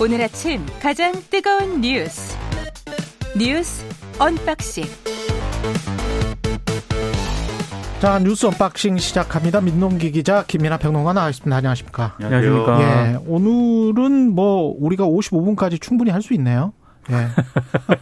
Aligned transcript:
오늘 0.00 0.22
아침 0.22 0.64
가장 0.80 1.12
뜨거운 1.30 1.80
뉴스 1.82 2.36
뉴스 3.36 3.84
언박싱 4.18 4.84
자 8.00 8.18
뉴스 8.18 8.46
언박싱 8.46 8.96
시작합니다. 8.96 9.60
민동기 9.60 10.10
기자 10.12 10.44
김민하 10.46 10.78
평론가 10.78 11.12
나와있습니다. 11.12 11.54
안녕하십니까? 11.54 12.16
안녕하십니까? 12.18 12.80
예, 12.80 13.16
오늘은 13.26 14.34
뭐 14.34 14.74
우리가 14.78 15.04
55분까지 15.04 15.80
충분히 15.82 16.10
할 16.10 16.22
수 16.22 16.32
있네요. 16.34 16.72
예. 17.10 17.28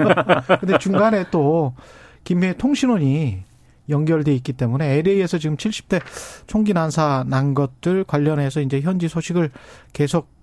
근데 0.60 0.78
중간에 0.78 1.24
또 1.32 1.74
김미회 2.22 2.52
통신원이 2.56 3.42
연결돼 3.88 4.32
있기 4.36 4.52
때문에 4.52 4.98
LA에서 4.98 5.38
지금 5.38 5.56
70대 5.56 6.00
총기 6.46 6.74
난사 6.74 7.24
난 7.26 7.54
것들 7.54 8.04
관련해서 8.04 8.60
이제 8.60 8.80
현지 8.80 9.08
소식을 9.08 9.50
계속 9.92 10.37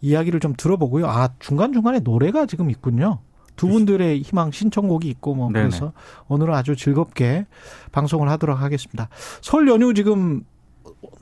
이야기를 0.00 0.40
좀 0.40 0.54
들어보고요. 0.56 1.06
아 1.06 1.30
중간 1.38 1.72
중간에 1.72 2.00
노래가 2.00 2.46
지금 2.46 2.70
있군요. 2.70 3.18
두 3.56 3.68
분들의 3.68 4.22
희망 4.22 4.50
신청곡이 4.50 5.08
있고 5.08 5.34
뭐 5.34 5.50
네네. 5.52 5.68
그래서 5.68 5.92
오늘은 6.28 6.54
아주 6.54 6.76
즐겁게 6.76 7.46
방송을 7.92 8.28
하도록 8.30 8.58
하겠습니다. 8.58 9.08
설 9.42 9.68
연휴 9.68 9.92
지금 9.92 10.44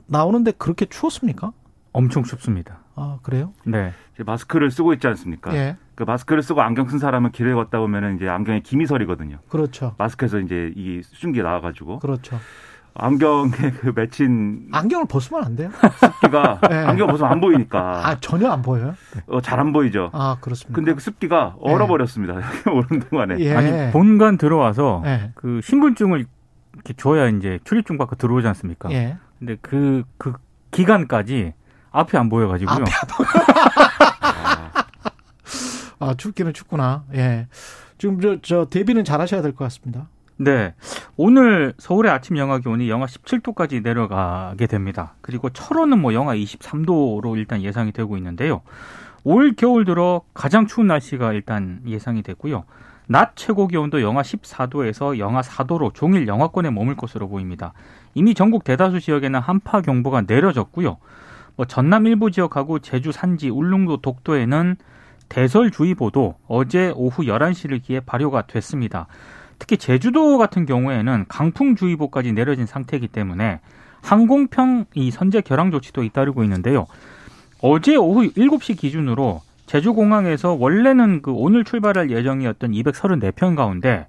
나오는데 0.07 0.51
그렇게 0.51 0.85
추웠습니까? 0.85 1.51
엄청 1.91 2.23
춥습니다. 2.23 2.79
아 2.95 3.19
그래요? 3.23 3.53
네. 3.65 3.91
이제 4.13 4.23
마스크를 4.23 4.71
쓰고 4.71 4.93
있지 4.93 5.07
않습니까? 5.07 5.53
예, 5.55 5.77
그 5.95 6.03
마스크를 6.03 6.43
쓰고 6.43 6.61
안경 6.61 6.87
쓴 6.87 6.99
사람은 6.99 7.31
길을 7.31 7.55
걷다 7.55 7.79
보면은 7.79 8.15
이제 8.15 8.27
안경에 8.27 8.61
김이 8.61 8.85
서리거든요. 8.85 9.39
그렇죠, 9.49 9.95
마스크에서 9.97 10.39
이제 10.39 10.71
이 10.75 11.01
수증기 11.03 11.41
나와가지고 11.41 11.99
그렇죠. 11.99 12.37
안경에 12.99 13.51
그 13.79 13.91
맺힌 13.95 14.67
안경을 14.71 15.05
벗으면 15.07 15.43
안 15.43 15.55
돼요? 15.55 15.69
습기가 15.99 16.59
네. 16.69 16.75
안경 16.85 17.07
벗으면 17.07 17.31
안 17.31 17.39
보이니까 17.41 18.07
아 18.07 18.19
전혀 18.19 18.49
안 18.51 18.61
보여요? 18.61 18.95
어, 19.27 19.41
잘 19.41 19.59
안 19.59 19.71
보이죠. 19.73 20.09
아 20.13 20.37
그렇습니다. 20.41 20.75
근데 20.75 20.93
그 20.93 20.99
습기가 21.01 21.55
얼어버렸습니다. 21.59 22.35
여기 22.35 22.69
오는 22.69 22.99
동안에. 23.09 23.39
예. 23.39 23.55
아니 23.55 23.91
본관 23.91 24.37
들어와서 24.37 25.01
예. 25.05 25.31
그 25.35 25.59
신분증을 25.63 26.25
이렇게 26.75 26.93
줘야 26.93 27.27
이제 27.27 27.59
출입증 27.63 27.97
받고 27.97 28.15
들어오지 28.15 28.47
않습니까? 28.47 28.91
예. 28.91 29.17
근데 29.39 29.55
그그 29.61 30.33
기간까지 30.71 31.53
앞이 31.91 32.15
안 32.17 32.29
보여가지고요. 32.29 32.75
앞이 32.75 32.91
아, 34.21 34.73
아 35.99 36.13
춥기는 36.15 36.53
춥구나. 36.53 37.03
예. 37.15 37.47
지금 37.97 38.21
저, 38.21 38.37
저 38.41 38.65
대비는 38.69 39.03
잘 39.03 39.19
하셔야 39.19 39.41
될 39.41 39.51
것 39.53 39.65
같습니다. 39.65 40.07
네. 40.41 40.73
오늘 41.17 41.73
서울의 41.77 42.09
아침 42.09 42.37
영하 42.37 42.59
기온이 42.59 42.89
영하 42.89 43.07
17도까지 43.07 43.83
내려가게 43.83 44.67
됩니다. 44.67 45.15
그리고 45.19 45.49
철원은 45.49 45.99
뭐 45.99 46.13
영하 46.13 46.33
23도로 46.33 47.35
일단 47.35 47.61
예상이 47.61 47.91
되고 47.91 48.15
있는데요. 48.15 48.61
올 49.25 49.53
겨울 49.57 49.83
들어 49.83 50.21
가장 50.33 50.65
추운 50.65 50.87
날씨가 50.87 51.33
일단 51.33 51.81
예상이 51.85 52.23
됐고요. 52.23 52.63
낮 53.07 53.35
최고 53.35 53.67
기온도 53.67 54.01
영하 54.01 54.21
14도에서 54.21 55.17
영하 55.17 55.41
4도로 55.41 55.93
종일 55.93 56.25
영하권에 56.25 56.69
머물 56.69 56.95
것으로 56.95 57.27
보입니다. 57.27 57.73
이미 58.13 58.33
전국 58.33 58.63
대다수 58.63 59.01
지역에는 59.01 59.41
한파 59.41 59.81
경보가 59.81 60.21
내려졌고요. 60.21 60.99
뭐 61.57 61.65
전남 61.65 62.07
일부 62.07 62.31
지역하고 62.31 62.79
제주 62.79 63.11
산지, 63.11 63.49
울릉도, 63.49 63.97
독도에는 63.97 64.77
대설주의보도 65.27 66.35
어제 66.47 66.93
오후 66.95 67.23
11시를 67.23 67.83
기해 67.83 67.99
발효가 67.99 68.43
됐습니다. 68.43 69.07
특히 69.59 69.77
제주도 69.77 70.37
같은 70.37 70.65
경우에는 70.65 71.25
강풍주의보까지 71.27 72.33
내려진 72.33 72.65
상태이기 72.65 73.09
때문에 73.09 73.59
항공편 74.01 74.85
이 74.95 75.11
선제 75.11 75.41
결항 75.41 75.71
조치도 75.71 76.03
잇따르고 76.03 76.43
있는데요. 76.43 76.87
어제 77.61 77.95
오후 77.95 78.31
7시 78.31 78.77
기준으로 78.77 79.41
제주공항에서 79.65 80.53
원래는 80.53 81.21
그 81.21 81.31
오늘 81.31 81.63
출발할 81.63 82.09
예정이었던 82.09 82.71
234편 82.71 83.55
가운데 83.55 84.07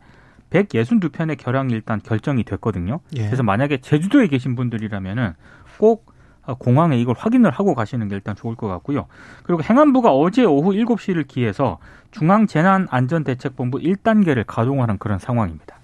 162편의 0.51 1.37
결항이 1.37 1.73
일단 1.73 2.01
결정이 2.03 2.45
됐거든요. 2.45 3.01
예. 3.17 3.27
그래서 3.27 3.43
만약에 3.43 3.79
제주도에 3.79 4.29
계신 4.29 4.57
분들이라면은 4.57 5.35
꼭 5.79 6.10
공항에 6.55 6.99
이걸 6.99 7.15
확인을 7.19 7.51
하고 7.51 7.75
가시는 7.75 8.09
게 8.09 8.15
일단 8.15 8.35
좋을 8.37 8.55
것 8.57 8.69
같고요. 8.69 9.07
그리고 9.45 9.63
행안부가 9.63 10.13
어제 10.13 10.45
오후 10.45 10.73
7시를 10.73 11.27
기해서 11.27 11.79
중앙재난안전대책본부 12.13 13.79
1단계를 13.79 14.45
가동하는 14.47 14.99
그런 14.99 15.19
상황입니다. 15.19 15.77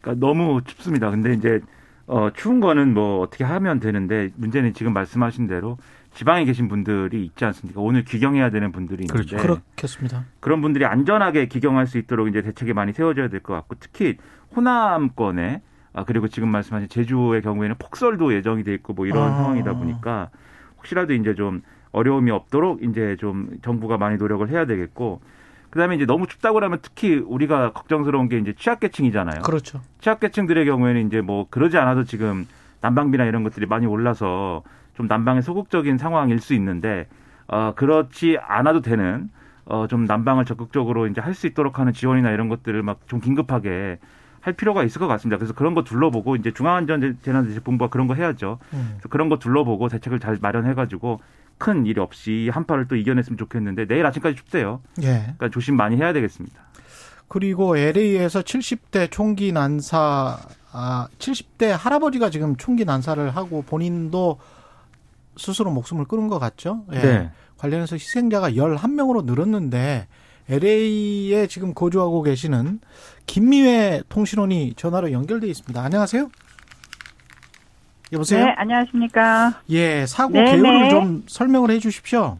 그러니까 0.00 0.26
너무 0.26 0.62
춥습니다. 0.64 1.10
근데 1.10 1.32
이제 1.34 1.60
어, 2.06 2.28
추운 2.34 2.60
거는 2.60 2.92
뭐 2.92 3.20
어떻게 3.20 3.44
하면 3.44 3.80
되는데 3.80 4.30
문제는 4.36 4.74
지금 4.74 4.92
말씀하신 4.92 5.46
대로 5.46 5.78
지방에 6.12 6.44
계신 6.44 6.68
분들이 6.68 7.24
있지 7.24 7.44
않습니까? 7.46 7.80
오늘 7.80 8.04
귀경해야 8.04 8.50
되는 8.50 8.70
분들이 8.72 9.04
있는데 9.04 9.12
그렇죠. 9.12 9.36
그렇겠습니다. 9.38 10.24
그런 10.40 10.60
분들이 10.60 10.84
안전하게 10.84 11.46
귀경할 11.46 11.86
수 11.86 11.98
있도록 11.98 12.28
이제 12.28 12.42
대책이 12.42 12.72
많이 12.72 12.92
세워져야 12.92 13.28
될 13.28 13.40
것 13.40 13.54
같고 13.54 13.76
특히 13.80 14.16
호남권에 14.54 15.62
아 15.94 16.04
그리고 16.04 16.28
지금 16.28 16.48
말씀하신 16.48 16.88
제주의 16.88 17.40
경우에는 17.40 17.76
폭설도 17.78 18.34
예정이 18.34 18.64
돼 18.64 18.74
있고 18.74 18.92
뭐 18.92 19.06
이런 19.06 19.30
아. 19.32 19.36
상황이다 19.36 19.74
보니까 19.74 20.28
혹시라도 20.78 21.14
이제 21.14 21.34
좀 21.34 21.62
어려움이 21.92 22.30
없도록 22.30 22.82
이제 22.82 23.16
좀 23.20 23.50
정부가 23.62 23.96
많이 23.96 24.16
노력을 24.16 24.46
해야 24.50 24.66
되겠고 24.66 25.20
그다음에 25.70 25.94
이제 25.96 26.04
너무 26.06 26.26
춥다고 26.26 26.60
하면 26.62 26.78
특히 26.82 27.16
우리가 27.16 27.72
걱정스러운 27.72 28.28
게 28.28 28.38
이제 28.38 28.52
취약계층이잖아요. 28.56 29.42
그렇죠. 29.42 29.80
취약계층들의 30.00 30.64
경우에는 30.66 31.06
이제 31.06 31.20
뭐 31.20 31.46
그러지 31.48 31.78
않아도 31.78 32.04
지금 32.04 32.46
난방비나 32.80 33.24
이런 33.24 33.42
것들이 33.44 33.66
많이 33.66 33.86
올라서 33.86 34.62
좀 34.94 35.06
난방에 35.06 35.40
소극적인 35.40 35.98
상황일 35.98 36.40
수 36.40 36.54
있는데 36.54 37.06
어 37.46 37.72
그렇지 37.76 38.38
않아도 38.40 38.80
되는 38.82 39.30
어좀 39.66 40.04
난방을 40.04 40.44
적극적으로 40.44 41.06
이제 41.06 41.20
할 41.20 41.34
수 41.34 41.46
있도록 41.46 41.78
하는 41.78 41.92
지원이나 41.92 42.30
이런 42.30 42.48
것들을 42.48 42.82
막 42.82 43.00
좀 43.06 43.20
긴급하게 43.20 43.98
할 44.44 44.52
필요가 44.52 44.84
있을 44.84 44.98
것 44.98 45.06
같습니다. 45.06 45.38
그래서 45.38 45.54
그런 45.54 45.74
거 45.74 45.84
둘러보고 45.84 46.36
이제 46.36 46.52
중앙안전재난대책본부가 46.52 47.88
그런 47.88 48.06
거 48.06 48.14
해야죠. 48.14 48.58
음. 48.74 48.98
그런 49.08 49.30
거 49.30 49.38
둘러보고 49.38 49.88
대책을 49.88 50.20
잘 50.20 50.36
마련해가지고 50.38 51.20
큰 51.56 51.86
일 51.86 51.98
없이 51.98 52.50
한파를 52.52 52.86
또 52.86 52.96
이겨냈으면 52.96 53.38
좋겠는데 53.38 53.86
내일 53.86 54.04
아침까지 54.04 54.36
춥대요. 54.36 54.82
예. 55.02 55.20
그러니까 55.22 55.48
조심 55.50 55.76
많이 55.76 55.96
해야 55.96 56.12
되겠습니다. 56.12 56.62
그리고 57.28 57.78
LA에서 57.78 58.42
70대 58.42 59.10
총기 59.10 59.50
난사, 59.50 60.36
아, 60.72 61.08
70대 61.18 61.68
할아버지가 61.68 62.28
지금 62.28 62.56
총기 62.56 62.84
난사를 62.84 63.34
하고 63.34 63.62
본인도 63.62 64.38
스스로 65.38 65.70
목숨을 65.70 66.04
끊은 66.04 66.28
것 66.28 66.38
같죠? 66.38 66.84
예. 66.92 66.98
네. 67.00 67.30
관련해서 67.56 67.96
희생자가 67.96 68.50
11명으로 68.50 69.24
늘었는데 69.24 70.06
LA에 70.48 71.46
지금 71.46 71.74
거주하고 71.74 72.22
계시는 72.22 72.80
김미회 73.26 74.02
통신원이 74.08 74.74
전화로 74.74 75.12
연결돼 75.12 75.46
있습니다. 75.46 75.80
안녕하세요. 75.82 76.28
여보세요? 78.12 78.44
네, 78.44 78.52
안녕하십니까. 78.56 79.60
예, 79.70 80.06
사고 80.06 80.34
네, 80.34 80.44
개요를 80.44 80.82
네. 80.82 80.90
좀 80.90 81.24
설명을 81.26 81.70
해 81.70 81.78
주십시오. 81.78 82.38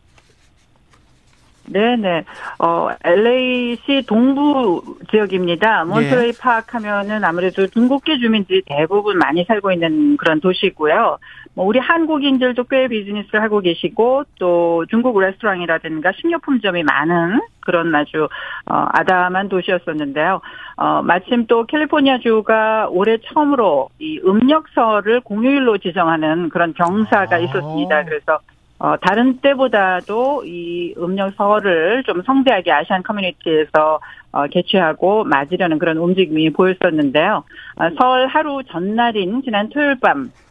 네네. 1.67 2.25
어, 2.59 2.89
LA시 3.03 4.05
동부 4.07 4.99
지역입니다. 5.11 5.85
몬트레이 5.85 6.33
파크 6.33 6.77
하면은 6.77 7.25
아무래도 7.25 7.67
중국계 7.67 8.19
주민들이 8.19 8.63
대부분 8.67 9.17
많이 9.17 9.45
살고 9.47 9.73
있는 9.73 10.19
그런 10.19 10.41
도시고요. 10.41 11.19
뭐, 11.55 11.67
우리 11.67 11.79
한국인들도 11.79 12.65
꽤 12.65 12.89
비즈니스를 12.89 13.43
하고 13.43 13.61
계시고, 13.61 14.25
또 14.39 14.85
중국 14.91 15.19
레스토랑이라든가 15.19 16.13
식료품점이 16.13 16.83
많은 16.83 17.41
그런 17.61 17.95
아주, 17.95 18.29
어, 18.67 18.87
아담한 18.93 19.49
도시였었는데요. 19.49 20.41
어, 20.77 21.03
마침 21.03 21.47
또 21.47 21.65
캘리포니아주가 21.65 22.89
올해 22.91 23.19
처음으로 23.19 23.89
이 23.99 24.21
음력설을 24.25 25.21
공휴일로 25.21 25.79
지정하는 25.79 26.49
그런 26.49 26.75
경사가 26.75 27.37
아. 27.37 27.39
있었습니다. 27.39 28.05
그래서 28.05 28.41
어, 28.79 28.97
다른 29.01 29.39
때보다도 29.39 30.45
이 30.45 30.95
음력 30.99 31.33
설을 31.37 32.03
좀 32.05 32.23
성대하게 32.23 32.73
아시안 32.73 33.03
커뮤니티에서 33.03 34.01
어, 34.33 34.47
개최하고 34.49 35.25
맞으려는 35.25 35.79
그런 35.79 35.97
움직임이 35.97 36.51
보였었는데요. 36.51 37.45
어, 37.77 37.89
설 37.99 38.27
하루 38.27 38.63
전날인 38.65 39.43
지난 39.43 39.69
토요일 39.69 39.99
밤 40.01 40.25
어, 40.25 40.44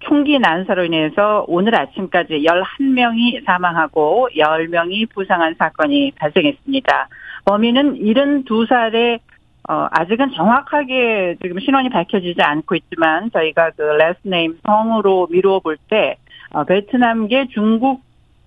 총기 0.00 0.38
난사로 0.38 0.84
인해서 0.86 1.44
오늘 1.48 1.78
아침까지 1.78 2.44
11명이 2.44 3.44
사망하고 3.44 4.28
10명이 4.34 5.10
부상한 5.10 5.54
사건이 5.58 6.12
발생했습니다. 6.16 7.08
범인은 7.44 7.98
72살의 7.98 9.20
어, 9.68 9.88
아직은 9.90 10.32
정확하게 10.32 11.36
지금 11.42 11.58
신원이 11.58 11.90
밝혀지지 11.90 12.40
않고 12.40 12.76
있지만 12.76 13.30
저희가 13.32 13.70
그 13.76 13.82
last 13.82 14.18
name 14.22 14.58
성으로 14.64 15.26
미루어 15.30 15.58
볼때 15.58 16.16
어, 16.50 16.64
베트남계 16.64 17.48
중국 17.48 18.05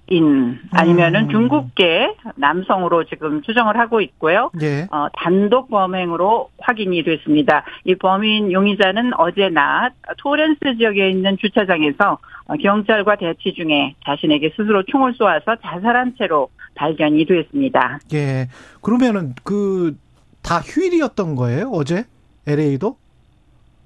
인 0.10 0.60
아니면은 0.72 1.26
음. 1.26 1.30
중국계 1.30 2.16
남성으로 2.36 3.06
지금 3.06 3.42
추정을 3.42 3.78
하고 3.78 4.02
있고요. 4.02 4.50
예. 4.62 4.88
어, 4.92 5.08
단독 5.14 5.70
범행으로 5.70 6.50
확인이 6.60 7.04
됐습니다. 7.04 7.64
이 7.86 7.96
범인 7.96 8.52
용의자는 8.52 9.12
어제 9.18 9.50
낮 9.50 9.92
토렌스 10.18 10.78
지역에 10.78 11.10
있는 11.10 11.38
주차장에서 11.38 12.18
어, 12.46 12.56
경찰과 12.56 13.18
대치 13.18 13.54
중에 13.54 13.96
자신에게 14.06 14.54
스스로 14.56 14.84
총을 14.84 15.14
쏘아서 15.14 15.56
자살한 15.62 16.16
채로 16.18 16.50
발견이 16.76 17.26
됐습니다. 17.26 18.00
예. 18.14 18.48
그러면은 18.82 19.34
그 19.44 19.96
다 20.42 20.60
휴일이었던 20.60 21.36
거예요? 21.36 21.70
어제? 21.72 22.06
LA도? 22.48 22.98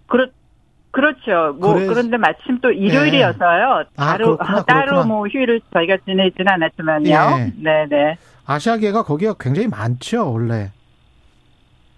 그렇 0.07 0.29
그렇죠. 0.93 1.55
뭐 1.59 1.73
그래서- 1.73 1.91
그런데 1.93 2.17
마침 2.17 2.59
또 2.61 2.71
일요일이어서요. 2.71 3.83
아, 3.97 4.11
따로 4.11 4.37
그렇구나, 4.37 4.63
따로 4.63 4.85
그렇구나. 4.91 5.03
뭐 5.07 5.27
휴일을 5.27 5.59
저희가 5.73 5.97
지내지는 6.05 6.47
않았지만요. 6.53 7.09
예. 7.09 7.51
네, 7.57 7.85
네. 7.89 8.17
아시아계가 8.45 9.01
거기가 9.03 9.33
굉장히 9.39 9.67
많죠, 9.69 10.31
원래. 10.31 10.69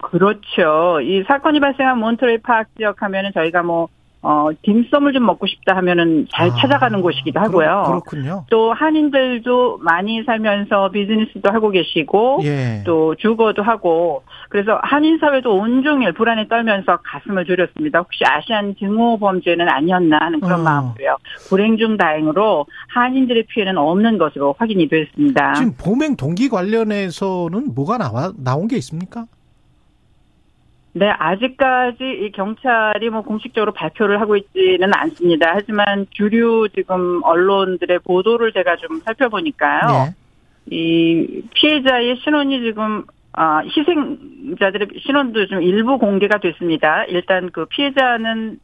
그렇죠. 0.01 1.01
이 1.01 1.24
사건이 1.27 1.59
발생한 1.59 1.97
몬트레이 2.00 2.38
파크 2.39 2.69
지역 2.77 3.01
하면은 3.01 3.31
저희가 3.33 3.63
뭐, 3.63 3.89
어, 4.27 4.50
딤섬을 4.63 5.13
좀 5.13 5.24
먹고 5.27 5.45
싶다 5.45 5.75
하면은 5.77 6.25
잘 6.33 6.50
아, 6.50 6.56
찾아가는 6.56 7.00
곳이기도 7.00 7.39
하고요. 7.39 7.83
그렇, 7.86 7.86
그렇 7.86 8.00
군요. 8.01 8.45
또 8.50 8.74
한인들도 8.74 9.77
많이 9.83 10.24
살면서 10.24 10.89
비즈니스도 10.89 11.54
하고 11.54 11.69
계시고, 11.69 12.39
예. 12.42 12.81
또 12.88 13.13
주거도 13.13 13.62
하고, 13.62 14.24
그래서 14.50 14.80
한인 14.81 15.19
사회도 15.19 15.56
온종일 15.56 16.13
불안에 16.13 16.48
떨면서 16.48 16.98
가슴을 17.04 17.45
졸였습니다. 17.45 18.00
혹시 18.00 18.24
아시안 18.25 18.75
증오 18.80 19.19
범죄는 19.19 19.69
아니었나 19.69 20.18
하는 20.19 20.39
그런 20.39 20.62
어. 20.62 20.63
마음으로요. 20.63 21.18
불행 21.48 21.77
중 21.77 21.95
다행으로 21.95 22.66
한인들의 22.95 23.44
피해는 23.44 23.77
없는 23.77 24.18
것으로 24.18 24.56
확인이 24.57 24.88
됐습니다. 24.88 25.54
지금 25.54 25.74
범행 25.77 26.16
동기 26.16 26.50
관련해서는 26.50 27.75
뭐가 27.75 28.00
나와 28.00 28.33
나온 28.44 28.68
게 28.68 28.75
있습니까? 28.77 29.27
네, 30.97 31.09
아직까지 31.09 31.97
이 32.03 32.31
경찰이 32.31 33.09
뭐 33.09 33.21
공식적으로 33.21 33.74
발표를 33.74 34.21
하고 34.21 34.38
있지는 34.38 34.94
않습니다. 34.94 35.51
하지만 35.53 36.07
주류 36.12 36.69
지금 36.74 37.21
언론들의 37.21 38.00
보도를 38.00 38.53
제가 38.53 38.77
좀 38.77 39.01
살펴보니까요. 39.01 40.07
예. 40.07 40.74
이 40.74 41.42
피해자의 41.53 42.15
신원이 42.24 42.62
지금 42.62 43.03
아, 43.33 43.62
희생자들의 43.65 44.88
신원도 45.06 45.47
좀 45.47 45.62
일부 45.62 45.97
공개가 45.97 46.38
됐습니다. 46.38 47.03
일단 47.09 47.50
그 47.51 47.65
피해자는 47.65 48.57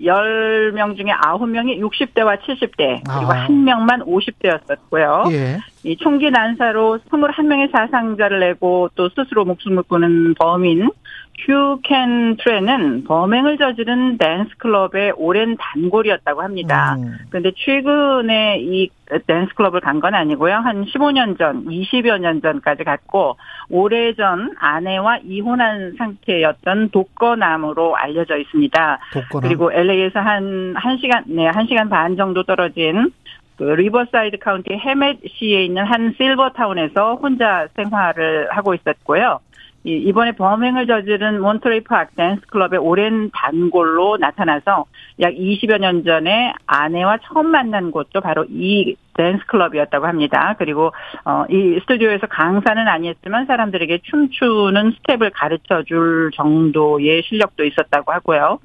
10명 0.00 0.96
중에 0.96 1.10
9명이 1.10 1.80
60대와 1.80 2.40
70대, 2.42 3.02
그리고 3.04 3.32
아. 3.32 3.44
한 3.44 3.64
명만 3.64 4.02
50대였었고요. 4.02 5.32
예. 5.32 5.58
이 5.82 5.96
총기 5.96 6.30
난사로 6.30 7.00
21명의 7.10 7.72
사상자를 7.72 8.38
내고 8.38 8.88
또 8.94 9.08
스스로 9.08 9.44
목숨을 9.44 9.82
끊은 9.88 10.34
범인 10.34 10.90
휴켄 11.38 12.36
트레는 12.38 13.04
범행을 13.04 13.58
저지른 13.58 14.16
댄스 14.18 14.56
클럽의 14.58 15.12
오랜 15.16 15.56
단골이었다고 15.58 16.42
합니다. 16.42 16.96
음. 16.98 17.18
그런데 17.28 17.52
최근에 17.56 18.58
이 18.60 18.88
댄스 19.26 19.54
클럽을 19.54 19.80
간 19.80 20.00
건 20.00 20.14
아니고요. 20.14 20.54
한 20.56 20.84
15년 20.84 21.38
전, 21.38 21.64
20여 21.66 22.18
년 22.18 22.40
전까지 22.42 22.84
갔고 22.84 23.36
오래전 23.70 24.54
아내와 24.58 25.18
이혼한 25.24 25.94
상태였던 25.98 26.90
독거남으로 26.90 27.96
알려져 27.96 28.36
있습니다. 28.36 28.98
독거남. 29.12 29.46
그리고 29.46 29.72
LA에서 29.72 30.20
한 30.20 30.74
1시간, 30.74 31.22
네, 31.26 31.50
1시간 31.50 31.88
반 31.88 32.16
정도 32.16 32.42
떨어진 32.42 33.10
그 33.56 33.64
리버사이드 33.64 34.38
카운티 34.38 34.74
헤멧시에 34.74 35.64
있는 35.64 35.84
한 35.84 36.14
실버타운에서 36.18 37.14
혼자 37.14 37.68
생활을 37.74 38.48
하고 38.50 38.74
있었고요. 38.74 39.40
이- 39.86 40.02
이번에 40.08 40.32
범행을 40.32 40.88
저지른 40.88 41.40
몬트레이 41.40 41.84
파크 41.84 42.12
댄스 42.16 42.40
클럽의 42.48 42.80
오랜 42.80 43.30
단골로 43.32 44.16
나타나서 44.16 44.84
약 45.20 45.32
20여 45.32 45.78
년 45.78 46.02
전에 46.02 46.52
아내와 46.66 47.18
처음 47.22 47.46
만난 47.52 47.92
곳도 47.92 48.20
바로 48.20 48.44
이 48.50 48.96
댄스 49.14 49.46
클럽이었다고 49.46 50.06
합니다. 50.06 50.56
그리고 50.58 50.90
어, 51.24 51.44
이 51.48 51.78
스튜디오에서 51.82 52.26
강사는 52.26 52.86
아니었지만 52.88 53.46
사람들에게 53.46 54.00
춤추는 54.02 54.92
스텝을 54.98 55.30
가르쳐 55.30 55.84
줄 55.84 56.30
정도의 56.34 57.22
실력도 57.22 57.64
있었다고 57.64 58.12
하고요. 58.12 58.58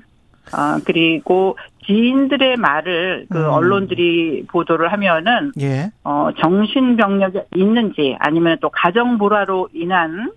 어, 0.53 0.81
그리고 0.85 1.55
지인들의 1.85 2.57
말을 2.57 3.27
그 3.29 3.37
음. 3.37 3.47
언론들이 3.49 4.45
보도를 4.49 4.91
하면은 4.91 5.51
예. 5.61 5.91
어, 6.03 6.29
정신병력이 6.39 7.39
있는지 7.55 8.15
아니면 8.19 8.57
또 8.59 8.69
가정 8.71 9.19
불화로 9.19 9.69
인한 9.73 10.31
어, 10.31 10.33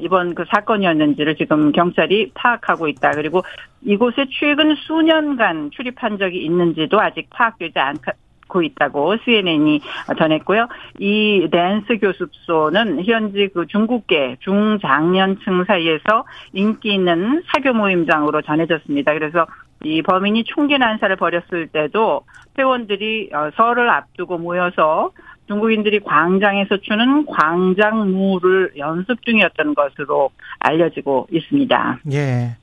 이번 0.00 0.34
그 0.34 0.44
사건이었는지를 0.50 1.36
지금 1.36 1.72
경찰이 1.72 2.32
파악하고 2.34 2.88
있다. 2.88 3.12
그리고 3.12 3.42
이곳에 3.82 4.26
최근 4.30 4.74
수년간 4.74 5.70
출입한 5.72 6.18
적이 6.18 6.44
있는지도 6.44 7.00
아직 7.00 7.28
파악되지 7.30 7.78
않고 7.78 8.62
있다고 8.62 9.16
CNN이 9.24 9.80
전했고요. 10.18 10.68
이 10.98 11.48
댄스 11.50 11.98
교습소는 11.98 13.04
현지 13.04 13.48
그 13.52 13.66
중국계 13.66 14.36
중장년층 14.40 15.64
사이에서 15.64 16.24
인기 16.52 16.94
있는 16.94 17.42
사교 17.52 17.72
모임장으로 17.72 18.42
전해졌습니다. 18.42 19.14
그래서 19.14 19.46
이 19.82 20.02
범인이 20.02 20.44
총기 20.44 20.76
난사를 20.76 21.16
벌였을 21.16 21.68
때도 21.68 22.22
회원들이 22.58 23.30
어, 23.32 23.50
설을 23.56 23.88
앞두고 23.88 24.36
모여서 24.36 25.10
중국인들이 25.50 25.98
광장에서 25.98 26.76
추는 26.80 27.26
광장무를 27.26 28.74
연습 28.78 29.20
중이었던 29.24 29.74
것으로 29.74 30.30
알려지고 30.60 31.26
있습니다. 31.32 31.98
예. 32.12 32.56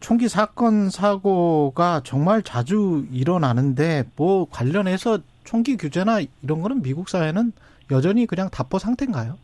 총기 0.00 0.28
사건 0.28 0.90
사고가 0.90 2.02
정말 2.04 2.42
자주 2.42 3.06
일어나는데 3.10 4.04
뭐 4.16 4.46
관련해서 4.50 5.18
총기 5.44 5.78
규제나 5.78 6.20
이런 6.42 6.60
거는 6.60 6.82
미국 6.82 7.08
사회는 7.08 7.52
여전히 7.90 8.26
그냥 8.26 8.50
답보 8.50 8.78
상태인가요? 8.78 9.38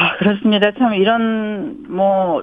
아, 0.00 0.16
그렇습니다. 0.16 0.70
참 0.78 0.94
이런 0.94 1.84
뭐 1.86 2.42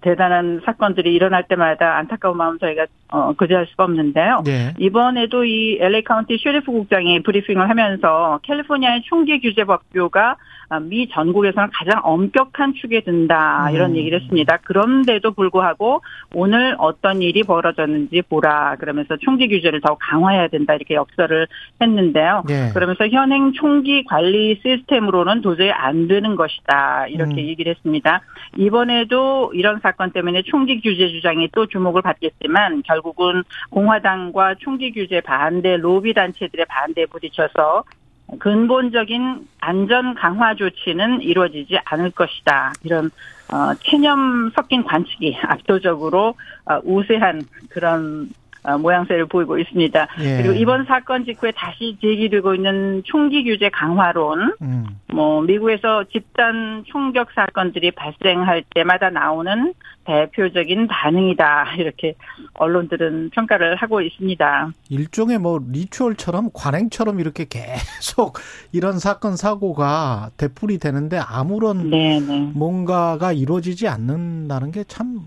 대단한 0.00 0.62
사건들이 0.64 1.12
일어날 1.12 1.46
때마다 1.46 1.98
안타까운 1.98 2.38
마음 2.38 2.58
저희가 2.58 2.86
어, 3.08 3.34
그지할 3.34 3.66
수가 3.66 3.84
없는데요. 3.84 4.42
네. 4.46 4.72
이번에도 4.78 5.44
이 5.44 5.76
LA 5.78 6.04
카운티 6.04 6.38
셰리프 6.42 6.72
국장이 6.72 7.22
브리핑을 7.22 7.68
하면서 7.68 8.40
캘리포니아의 8.44 9.02
총기 9.02 9.38
규제 9.40 9.64
법규가 9.64 10.30
아, 10.30 10.36
미 10.82 11.08
전국에서는 11.08 11.70
가장 11.72 12.00
엄격한 12.02 12.74
축에 12.74 13.00
든다 13.00 13.70
이런 13.70 13.92
음. 13.92 13.96
얘기를 13.96 14.20
했습니다. 14.20 14.58
그런데도 14.64 15.32
불구하고 15.32 16.02
오늘 16.34 16.74
어떤 16.78 17.22
일이 17.22 17.42
벌어졌는지 17.42 18.22
보라 18.22 18.76
그러면서 18.76 19.16
총기 19.16 19.48
규제를 19.48 19.80
더 19.80 19.96
강화해야 19.96 20.48
된다 20.48 20.74
이렇게 20.74 20.94
역설을 20.94 21.46
했는데요. 21.80 22.42
예. 22.50 22.70
그러면서 22.74 23.06
현행 23.08 23.52
총기 23.52 24.04
관리 24.04 24.60
시스템으로는 24.62 25.40
도저히 25.40 25.70
안 25.70 26.08
되는 26.08 26.34
것이다. 26.34 27.06
이렇게 27.08 27.34
음. 27.34 27.38
얘기를 27.38 27.74
했습니다. 27.74 28.22
이번에도 28.56 29.52
이런 29.54 29.80
사건 29.80 30.10
때문에 30.10 30.42
총기 30.42 30.80
규제 30.80 31.08
주장이 31.08 31.48
또 31.52 31.66
주목을 31.66 32.02
받겠지만 32.02 32.82
결국은 32.82 33.44
공화당과 33.70 34.56
총기 34.58 34.92
규제 34.92 35.20
반대 35.20 35.76
로비 35.76 36.14
단체들의 36.14 36.66
반대에 36.68 37.06
부딪혀서 37.06 37.84
근본적인 38.38 39.46
안전 39.60 40.14
강화 40.14 40.54
조치는 40.54 41.22
이루어지지 41.22 41.78
않을 41.84 42.10
것이다. 42.10 42.72
이런 42.82 43.10
어, 43.52 43.74
체념 43.84 44.50
섞인 44.50 44.82
관측이 44.84 45.38
압도적으로 45.46 46.34
어, 46.64 46.80
우세한 46.84 47.42
그런 47.70 48.28
어, 48.28 48.45
모양새를 48.78 49.26
보이고 49.26 49.58
있습니다. 49.58 50.08
예. 50.20 50.36
그리고 50.38 50.54
이번 50.54 50.84
사건 50.86 51.24
직후에 51.24 51.52
다시 51.52 51.96
제기되고 52.00 52.54
있는 52.54 53.02
총기 53.04 53.44
규제 53.44 53.68
강화론, 53.68 54.56
음. 54.62 54.86
뭐 55.12 55.42
미국에서 55.42 56.04
집단 56.12 56.84
총격 56.86 57.28
사건들이 57.34 57.90
발생할 57.92 58.64
때마다 58.74 59.10
나오는 59.10 59.74
대표적인 60.04 60.86
반응이다 60.86 61.74
이렇게 61.78 62.14
언론들은 62.54 63.30
평가를 63.30 63.76
하고 63.76 64.00
있습니다. 64.00 64.70
일종의 64.88 65.38
뭐 65.38 65.60
리추얼처럼 65.70 66.50
관행처럼 66.54 67.20
이렇게 67.20 67.46
계속 67.48 68.38
이런 68.72 68.98
사건 68.98 69.36
사고가 69.36 70.30
되풀이 70.36 70.78
되는데 70.78 71.18
아무런 71.18 71.90
네네. 71.90 72.52
뭔가가 72.54 73.32
이루어지지 73.32 73.88
않는다는 73.88 74.72
게 74.72 74.84
참 74.96 75.20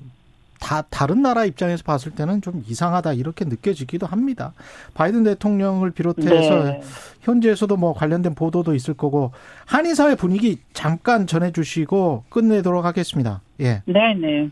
다 0.59 0.81
다른 0.89 1.21
나라 1.21 1.45
입장에서 1.45 1.83
봤을 1.83 2.11
때는 2.11 2.41
좀 2.41 2.61
이상하다 2.67 3.13
이렇게 3.13 3.45
느껴지기도 3.45 4.05
합니다. 4.05 4.53
바이든 4.93 5.23
대통령을 5.23 5.91
비롯해서 5.91 6.63
네. 6.63 6.81
현지에서도 7.21 7.75
뭐 7.77 7.93
관련된 7.93 8.35
보도도 8.35 8.75
있을 8.75 8.93
거고 8.93 9.31
한인 9.65 9.95
사회 9.95 10.15
분위기 10.15 10.59
잠깐 10.73 11.27
전해 11.27 11.51
주시고 11.51 12.25
끝내도록 12.29 12.85
하겠습니다. 12.85 13.41
예. 13.61 13.81
네 13.85 14.13
네. 14.13 14.49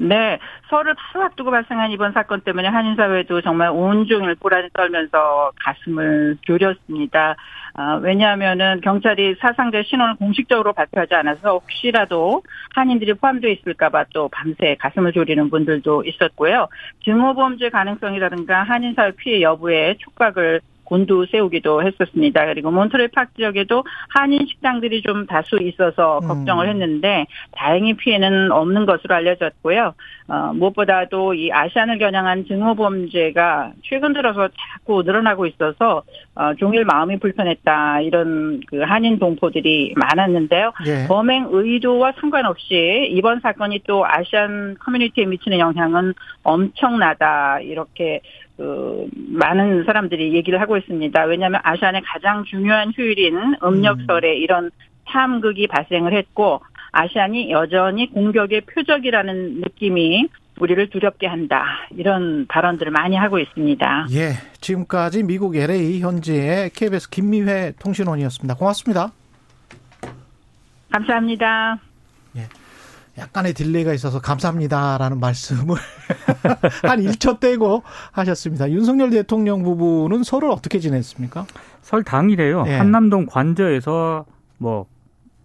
네, 0.00 0.38
설을 0.70 0.94
바로 0.94 1.26
앞두고 1.26 1.50
발생한 1.50 1.92
이번 1.92 2.12
사건 2.12 2.40
때문에 2.40 2.68
한인 2.68 2.96
사회도 2.96 3.42
정말 3.42 3.70
온종일 3.70 4.34
고란이 4.36 4.70
떨면서 4.72 5.52
가슴을 5.60 6.38
졸였습니다. 6.42 7.36
아, 7.76 7.94
왜냐하면은 7.94 8.80
경찰이 8.82 9.34
사상자 9.40 9.82
신원을 9.82 10.14
공식적으로 10.16 10.72
발표하지 10.72 11.12
않아서 11.16 11.54
혹시라도 11.54 12.42
한인들이 12.74 13.14
포함되어 13.14 13.50
있을까봐 13.50 14.04
또 14.14 14.28
밤새 14.28 14.76
가슴을 14.78 15.12
졸이는 15.12 15.50
분들도 15.50 16.04
있었고요. 16.04 16.68
증오범죄 17.04 17.70
가능성이라든가 17.70 18.62
한인 18.62 18.94
사회 18.94 19.10
피해 19.10 19.42
여부에 19.42 19.96
촉각을 19.98 20.60
곤두 20.94 21.26
세우기도 21.32 21.82
했었습니다. 21.82 22.46
그리고 22.46 22.70
몬트레 22.70 23.08
파크 23.08 23.34
지역에도 23.34 23.82
한인 24.10 24.46
식당들이 24.46 25.02
좀 25.02 25.26
다수 25.26 25.58
있어서 25.60 26.20
음. 26.22 26.28
걱정을 26.28 26.68
했는데 26.68 27.26
다행히 27.50 27.94
피해는 27.94 28.52
없는 28.52 28.86
것으로 28.86 29.16
알려졌고요. 29.16 29.94
어, 30.28 30.52
무엇보다도 30.54 31.34
이 31.34 31.50
아시안을 31.52 31.98
겨냥한 31.98 32.46
증오 32.46 32.76
범죄가 32.76 33.72
최근 33.82 34.12
들어서 34.12 34.48
자꾸 34.48 35.02
늘어나고 35.02 35.46
있어서 35.46 36.02
어, 36.36 36.54
종일 36.54 36.84
마음이 36.84 37.18
불편했다 37.18 38.00
이런 38.02 38.60
그 38.68 38.80
한인 38.80 39.18
동포들이 39.18 39.94
많았는데요. 39.96 40.72
예. 40.86 41.06
범행 41.08 41.48
의도와 41.50 42.12
상관없이 42.20 43.08
이번 43.10 43.40
사건이 43.40 43.80
또 43.86 44.06
아시안 44.06 44.76
커뮤니티에 44.78 45.26
미치는 45.26 45.58
영향은 45.58 46.14
엄청나다 46.44 47.58
이렇게 47.60 48.20
그 48.56 49.08
많은 49.12 49.84
사람들이 49.84 50.34
얘기를 50.34 50.60
하고 50.60 50.76
있습니다. 50.76 51.24
왜냐하면 51.24 51.60
아시안의 51.64 52.02
가장 52.04 52.44
중요한 52.44 52.92
휴일인 52.94 53.56
음력설에 53.62 54.36
이런 54.36 54.70
참극이 55.10 55.66
발생을 55.66 56.16
했고 56.16 56.60
아시안이 56.92 57.50
여전히 57.50 58.10
공격의 58.10 58.62
표적이라는 58.62 59.60
느낌이 59.60 60.28
우리를 60.60 60.88
두렵게 60.90 61.26
한다 61.26 61.64
이런 61.90 62.46
발언들을 62.46 62.92
많이 62.92 63.16
하고 63.16 63.40
있습니다. 63.40 64.06
예. 64.12 64.34
지금까지 64.60 65.24
미국 65.24 65.56
LA 65.56 66.00
현지의 66.00 66.70
KBS 66.70 67.10
김미회 67.10 67.72
통신원이었습니다. 67.80 68.54
고맙습니다. 68.54 69.12
감사합니다. 70.92 71.80
약간의 73.16 73.54
딜레이가 73.54 73.92
있어서 73.94 74.20
감사합니다라는 74.20 75.20
말씀을 75.20 75.76
한 76.82 77.00
1초 77.00 77.38
떼고 77.38 77.82
하셨습니다. 78.12 78.70
윤석열 78.70 79.10
대통령 79.10 79.62
부부는 79.62 80.24
설을 80.24 80.50
어떻게 80.50 80.80
지냈습니까? 80.80 81.46
설 81.82 82.02
당일에요. 82.02 82.64
예. 82.66 82.76
한남동 82.76 83.26
관저에서 83.26 84.24
뭐 84.58 84.86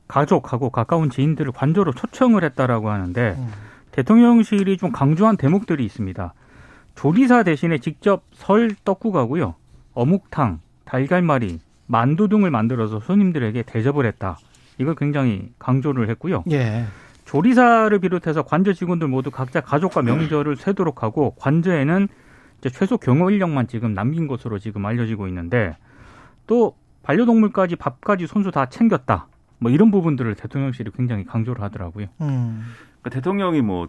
가족하고 0.08 0.72
가까운 0.72 1.10
지인들을 1.10 1.52
관저로 1.52 1.94
초청을 1.94 2.44
했다라고 2.44 2.90
하는데 2.90 3.36
음. 3.38 3.52
대통령실이 3.92 4.78
좀 4.78 4.92
강조한 4.92 5.38
대목들이 5.38 5.86
있습니다. 5.86 6.34
조리사 6.96 7.44
대신에 7.44 7.78
직접 7.78 8.24
설 8.34 8.76
떡국하고요. 8.84 9.56
어묵탕, 9.94 10.60
달걀말이, 10.86 11.60
만두 11.86 12.28
등을 12.28 12.52
만들어서 12.52 13.00
손님들에게 13.00 13.64
대접을 13.64 14.06
했다. 14.06 14.38
이걸 14.80 14.96
굉장히 14.96 15.52
강조를 15.60 16.10
했고요. 16.10 16.44
예. 16.52 16.86
조리사를 17.29 18.00
비롯해서 18.00 18.41
관저 18.41 18.74
직원들 18.74 19.07
모두 19.07 19.29
각자 19.29 19.62
가족과 19.62 20.01
명절을 20.01 20.55
쇠도록 20.55 21.03
하고 21.03 21.36
관저에는 21.38 22.07
이제 22.57 22.69
최소 22.69 22.98
경호 22.98 23.29
인력만 23.29 23.67
지금 23.67 23.93
남긴 23.93 24.25
것으로 24.27 24.57
지금 24.57 24.83
알려지고 24.86 25.27
있는데 25.27 25.77
또 26.48 26.75
반려동물까지 27.03 27.75
밥까지 27.75 28.25
손수 28.25 28.50
다 28.50 28.65
챙겼다. 28.65 29.27
뭐 29.59 29.71
이런 29.71 29.91
부분들을 29.91 30.33
대통령실이 30.33 30.89
굉장히 30.95 31.24
강조를 31.24 31.62
하더라고요. 31.62 32.07
음. 32.21 32.65
그러니까 33.01 33.09
대통령이 33.12 33.62
뭐 33.62 33.88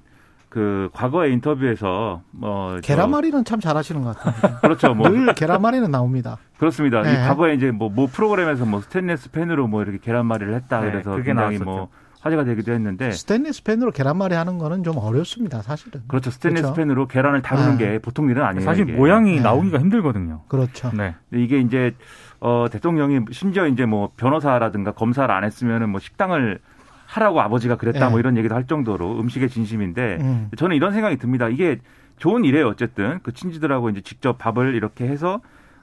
그 0.51 0.91
과거의 0.93 1.33
인터뷰에서 1.33 2.23
뭐저 2.33 2.81
계란말이는 2.83 3.45
참 3.45 3.61
잘하시는 3.61 4.03
것 4.03 4.19
같아요. 4.19 4.59
그렇죠 4.61 4.95
뭐 4.95 5.09
늘 5.09 5.33
계란말이는 5.33 5.91
나옵니다. 5.93 6.39
그렇습니다. 6.59 7.03
네. 7.03 7.13
이 7.13 7.17
과거에 7.17 7.55
이제 7.55 7.71
뭐, 7.71 7.89
모 7.89 8.09
프로그램에서 8.09 8.67
뭐 8.67 8.81
스테인레스 8.81 9.31
팬으로 9.31 9.69
뭐 9.69 9.83
이렇게 9.83 9.99
계란말이를 9.99 10.55
했다 10.55 10.81
네, 10.81 10.91
그래서 10.91 11.11
그게 11.13 11.23
굉장히 11.27 11.59
나왔었죠. 11.59 11.65
뭐 11.65 11.89
화제가 12.21 12.45
되기도 12.45 12.73
했는데 12.73 13.13
스테인리스 13.13 13.63
팬으로 13.65 13.91
계란말이 13.91 14.35
하는 14.35 14.59
거는 14.59 14.85
좀 14.85 14.99
어렵습니다, 14.99 15.63
사실은. 15.63 16.03
그렇죠 16.07 16.31
스테인레스 16.31 16.63
그렇죠. 16.63 16.77
팬으로 16.77 17.07
계란을 17.07 17.43
다루는 17.43 17.79
네. 17.79 17.93
게 17.93 17.99
보통 17.99 18.29
일은 18.29 18.43
아니에요. 18.43 18.65
사실 18.65 18.89
이게. 18.89 18.93
모양이 18.97 19.37
네. 19.37 19.41
나오기가 19.43 19.79
힘들거든요. 19.79 20.43
그렇죠. 20.49 20.91
네. 20.95 21.15
이게 21.33 21.59
이제 21.61 21.95
어 22.41 22.67
대통령이 22.71 23.21
심지어 23.33 23.67
이제 23.67 23.87
뭐 23.87 24.11
변호사라든가 24.17 24.93
검사를 24.93 25.33
안 25.35 25.45
했으면은 25.45 25.89
뭐 25.89 26.01
식당을 26.01 26.59
하라고 27.07 27.41
아버지가 27.41 27.77
그랬다 27.77 28.07
네. 28.07 28.11
뭐 28.11 28.21
이런 28.21 28.37
얘기도 28.37 28.55
할 28.55 28.67
정도로 28.67 29.19
음식의 29.19 29.49
진심인데 29.49 30.19
음. 30.21 30.51
저는 30.57 30.77
이런 30.77 30.93
생각이 30.93 31.17
듭니다. 31.17 31.49
이게 31.49 31.79
좋은 32.19 32.45
일이에요. 32.45 32.69
어쨌든 32.69 33.19
그 33.23 33.33
친지들하고 33.33 33.89
이제 33.91 34.03
직접 34.03 34.37
밥을 34.39 34.75
이렇게 34.75 35.09
해서 35.09 35.41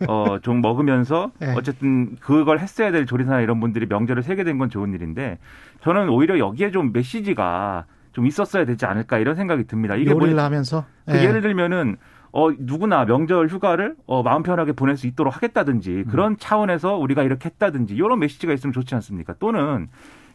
어 0.07 0.37
좀 0.41 0.61
먹으면서 0.61 1.31
네. 1.39 1.53
어쨌든 1.57 2.15
그걸 2.17 2.59
했어야 2.59 2.91
될 2.91 3.05
조리사나 3.05 3.41
이런 3.41 3.59
분들이 3.59 3.85
명절을 3.87 4.23
세게 4.23 4.43
된 4.43 4.57
건 4.57 4.69
좋은 4.69 4.93
일인데 4.93 5.37
저는 5.81 6.09
오히려 6.09 6.37
여기에 6.39 6.71
좀 6.71 6.91
메시지가 6.93 7.85
좀 8.11 8.25
있었어야 8.25 8.65
되지 8.65 8.85
않을까 8.85 9.17
이런 9.19 9.35
생각이 9.35 9.65
듭니다. 9.65 9.95
이게 9.95 10.11
요리를 10.11 10.33
뭐 10.35 10.43
하면서. 10.43 10.85
그 11.07 11.17
예. 11.17 11.23
예를 11.23 11.41
들면은 11.41 11.97
어 12.31 12.49
누구나 12.57 13.05
명절 13.05 13.47
휴가를 13.47 13.95
어 14.05 14.21
마음 14.23 14.43
편하게 14.43 14.71
보낼 14.73 14.97
수 14.97 15.07
있도록 15.07 15.35
하겠다든지 15.35 16.05
그런 16.09 16.37
차원에서 16.37 16.95
우리가 16.97 17.23
이렇게 17.23 17.49
했다든지 17.49 17.95
이런 17.95 18.19
메시지가 18.19 18.53
있으면 18.53 18.73
좋지 18.73 18.93
않습니까? 18.95 19.33
또는 19.39 19.87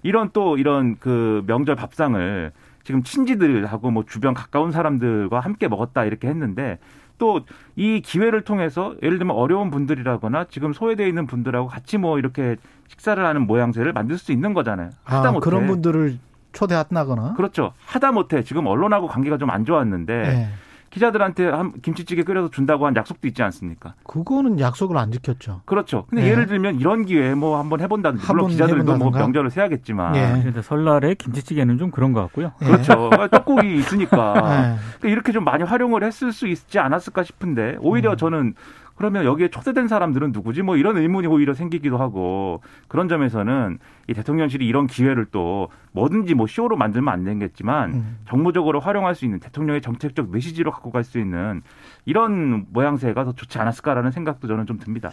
이런 0.03 0.31
또 0.33 0.57
이런 0.59 0.97
그 0.99 1.43
명절 1.47 1.77
밥상을 1.77 2.51
지금 2.85 3.03
친지들하고 3.05 3.91
뭐 3.93 4.05
주변 4.05 4.35
가까운 4.35 4.73
사람들과 4.73 5.39
함께 5.41 5.69
먹었다 5.69 6.05
이렇게 6.05 6.27
했는데 6.29 6.79
또 7.23 7.41
이 7.77 8.01
기회를 8.03 8.43
통해서 8.43 8.95
예를 9.03 9.19
들면 9.19 9.35
어려운 9.37 9.71
분들이라거나 9.71 10.47
지금 10.51 10.73
소외되어 10.73 11.07
있는 11.07 11.27
분들하고 11.27 11.69
같이 11.69 11.97
뭐 11.97 12.19
이렇게 12.19 12.57
식사를 12.89 13.25
하는 13.25 13.47
모양새를 13.47 13.93
만들 13.95 14.19
수 14.19 14.33
있는 14.33 14.53
거잖아요. 14.53 14.91
하다 15.05 15.29
아, 15.29 15.33
못해 15.33 15.45
그런 15.45 15.67
분들을 15.67 16.19
초대한다거나. 16.53 17.33
그렇죠. 17.35 17.73
하다 17.87 18.13
못해 18.13 18.43
지금 18.43 18.67
언론하고 18.67 19.07
관계가 19.07 19.39
좀 19.39 19.49
안 19.51 19.65
좋았는데 19.65 20.13
예. 20.15 20.49
기자들한테 20.93 21.49
한 21.49 21.73
김치찌개 21.81 22.23
끓여서 22.23 22.51
준다고 22.51 22.87
한 22.87 22.95
약속도 22.95 23.27
있지 23.27 23.43
않습니까? 23.43 23.95
그거는 24.07 24.61
약속을 24.61 24.99
안 24.99 25.11
지켰죠. 25.11 25.63
그렇죠. 25.65 26.05
근데 26.11 26.23
네. 26.23 26.31
예를 26.31 26.47
들면 26.47 26.79
이런 26.81 27.07
기회에 27.07 27.35
뭐 27.35 27.59
한번 27.59 27.81
해본다든지 27.81 28.27
물론 28.29 28.49
기자들도 28.51 28.85
뭐 28.85 28.95
해본다든가. 28.95 29.19
명절을 29.19 29.51
세야겠지만 29.51 30.17
예. 30.17 30.61
설날에 30.61 31.15
김치찌개는 31.15 31.79
좀 31.79 31.91
그런 31.91 32.13
것 32.13 32.21
같고요. 32.21 32.53
예. 32.61 32.67
그렇죠. 32.67 33.09
떡국이 33.33 33.75
있으니까 33.77 34.35
예. 34.37 34.77
그러니까 34.99 35.09
이렇게 35.09 35.33
좀 35.33 35.45
많이 35.45 35.65
활용을 35.65 36.05
했을 36.05 36.31
수 36.31 36.47
있지 36.47 36.79
않았을까 36.79 37.23
싶은데 37.25 37.79
오히려 37.81 38.13
음. 38.13 38.17
저는 38.19 38.55
그러면 38.95 39.25
여기에 39.25 39.49
초대된 39.49 39.89
사람들은 39.89 40.33
누구지? 40.33 40.63
뭐 40.63 40.77
이런 40.77 40.97
의문이 40.97 41.27
오히려 41.27 41.55
생기기도 41.55 41.99
하고 41.99 42.63
그런 42.89 43.09
점에서는 43.09 43.79
이 44.09 44.15
대통령실이 44.15 44.67
이런 44.67 44.87
기회를 44.87 45.27
또 45.31 45.69
뭐든지 45.93 46.35
뭐 46.35 46.47
쇼로 46.47 46.77
만들면 46.77 47.13
안 47.13 47.25
되겠지만 47.25 47.93
음. 47.93 48.19
정무적으로 48.29 48.81
활용할 48.81 49.15
수 49.15 49.25
있는 49.25 49.41
대통령의 49.41 49.83
정책적 49.83 50.31
메시지로 50.31 50.71
갖고 50.71 50.91
갈 50.91 51.03
수 51.03 51.19
있는 51.19 51.63
이런 52.05 52.67
모양새가 52.71 53.25
더 53.25 53.33
좋지 53.33 53.59
않았을까라는 53.59 54.13
생각도 54.13 54.47
저는 54.47 54.67
좀 54.67 54.79
듭니다. 54.79 55.11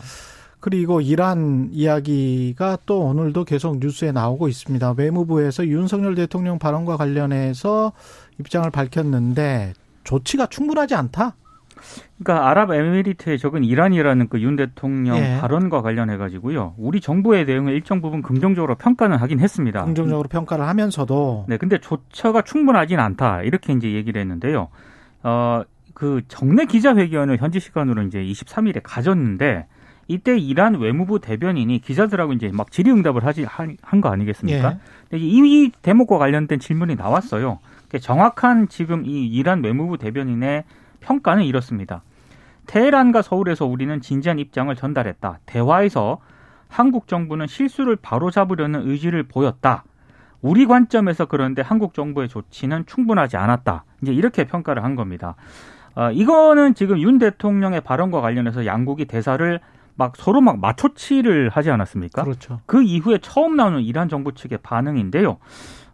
그리고 0.59 1.01
이란 1.01 1.69
이야기가 1.71 2.79
또 2.85 3.05
오늘도 3.05 3.45
계속 3.45 3.79
뉴스에 3.79 4.11
나오고 4.11 4.49
있습니다. 4.49 4.93
외무부에서 4.97 5.65
윤석열 5.65 6.15
대통령 6.15 6.59
발언과 6.59 6.97
관련해서 6.97 7.93
입장을 8.39 8.69
밝혔는데 8.69 9.73
조치가 10.03 10.47
충분하지 10.47 10.95
않다. 10.95 11.35
그러니까 12.23 12.49
아랍에미리트의 12.49 13.37
적은 13.39 13.63
이란이라는 13.63 14.27
그 14.29 14.41
윤 14.41 14.55
대통령 14.55 15.17
예. 15.17 15.37
발언과 15.41 15.81
관련해 15.81 16.17
가지고요. 16.17 16.73
우리 16.77 17.01
정부의 17.01 17.45
대응을 17.45 17.73
일정 17.73 18.01
부분 18.01 18.21
긍정적으로 18.21 18.75
평가는 18.75 19.15
하긴 19.17 19.39
했습니다. 19.39 19.83
긍정적으로 19.85 20.27
평가를 20.29 20.67
하면서도 20.67 21.45
네, 21.47 21.57
근데 21.57 21.77
조처가 21.79 22.41
충분하진 22.43 22.99
않다. 22.99 23.43
이렇게 23.43 23.73
이제 23.73 23.91
얘기를 23.93 24.19
했는데요. 24.21 24.69
어, 25.23 25.63
그 25.93 26.21
정례 26.27 26.65
기자회견을 26.65 27.37
현지 27.37 27.59
시간으로 27.59 28.03
이제 28.03 28.19
23일에 28.23 28.79
가졌는데 28.83 29.65
이때 30.07 30.37
이란 30.37 30.75
외무부 30.79 31.19
대변인이 31.19 31.79
기자들하고 31.81 32.33
이제 32.33 32.49
막 32.53 32.71
질의응답을 32.71 33.25
하지 33.25 33.45
한 33.45 34.01
거 34.01 34.09
아니겠습니까? 34.09 34.71
예. 34.71 34.77
근데 35.09 35.23
이, 35.23 35.37
이 35.65 35.71
대목과 35.81 36.17
관련된 36.17 36.59
질문이 36.59 36.95
나왔어요. 36.95 37.59
그러니까 37.89 37.99
정확한 37.99 38.69
지금 38.69 39.05
이 39.05 39.27
이란 39.27 39.63
외무부 39.63 39.97
대변인의 39.97 40.63
평가는 40.99 41.43
이렇습니다. 41.43 42.03
테헤란과 42.67 43.21
서울에서 43.21 43.65
우리는 43.65 43.99
진지한 43.99 44.37
입장을 44.39 44.73
전달했다. 44.75 45.39
대화에서 45.45 46.19
한국 46.67 47.07
정부는 47.07 47.47
실수를 47.47 47.95
바로잡으려는 47.95 48.87
의지를 48.87 49.23
보였다. 49.23 49.83
우리 50.41 50.65
관점에서 50.65 51.25
그런데 51.25 51.61
한국 51.61 51.93
정부의 51.93 52.29
조치는 52.29 52.85
충분하지 52.85 53.37
않았다. 53.37 53.83
이제 54.01 54.13
이렇게 54.13 54.45
평가를 54.45 54.83
한 54.83 54.95
겁니다. 54.95 55.35
어, 55.95 56.11
이거는 56.11 56.75
지금 56.75 56.99
윤 56.99 57.17
대통령의 57.17 57.81
발언과 57.81 58.21
관련해서 58.21 58.65
양국이 58.65 59.05
대사를 59.05 59.59
막 59.95 60.15
서로 60.15 60.39
막 60.39 60.59
맞춰치를 60.59 61.49
하지 61.49 61.71
않았습니까? 61.71 62.23
그렇죠. 62.23 62.61
그 62.65 62.81
이후에 62.83 63.17
처음 63.21 63.57
나오는 63.57 63.81
이란 63.81 64.07
정부 64.07 64.33
측의 64.33 64.59
반응인데요. 64.63 65.37